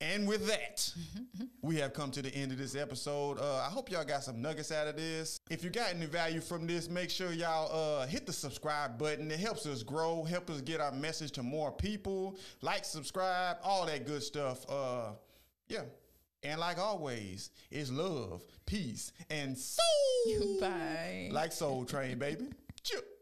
And 0.01 0.29
with 0.29 0.47
that, 0.47 0.93
we 1.63 1.77
have 1.77 1.93
come 1.93 2.13
to 2.13 2.23
the 2.23 2.33
end 2.33 2.53
of 2.53 2.59
this 2.59 2.77
episode. 2.77 3.39
Uh, 3.39 3.57
I 3.57 3.69
hope 3.69 3.91
y'all 3.91 4.05
got 4.05 4.23
some 4.23 4.41
nuggets 4.41 4.71
out 4.71 4.87
of 4.87 4.97
this. 4.97 5.41
If 5.51 5.65
you 5.65 5.71
got 5.71 5.91
any 5.93 6.07
value 6.07 6.41
from 6.41 6.69
this, 6.69 6.89
make 6.89 7.11
sure 7.11 7.33
y'all 7.33 8.01
uh, 8.01 8.07
hit 8.07 8.25
the 8.25 8.33
subscribe 8.33 8.97
button. 8.97 9.29
It 9.31 9.41
helps 9.41 9.67
us 9.67 9.83
grow, 9.83 10.23
help 10.23 10.51
us 10.51 10.61
get 10.61 10.81
our 10.81 10.93
message 10.93 11.33
to 11.33 11.43
more 11.43 11.73
people. 11.73 12.37
Like, 12.63 12.85
subscribe, 12.85 13.57
all 13.65 13.87
that 13.87 14.07
good 14.07 14.23
stuff. 14.23 14.65
Uh, 14.71 15.11
yeah. 15.67 15.83
And 16.45 16.61
like 16.61 16.79
always, 16.79 17.51
it's 17.71 17.91
love, 17.91 18.45
peace, 18.67 19.13
and 19.29 19.59
soul. 19.59 20.59
Bye. 20.61 21.31
Like 21.33 21.51
Soul 21.51 21.85
Train, 21.85 22.19
baby. 22.19 22.47
Chip. 22.85 23.18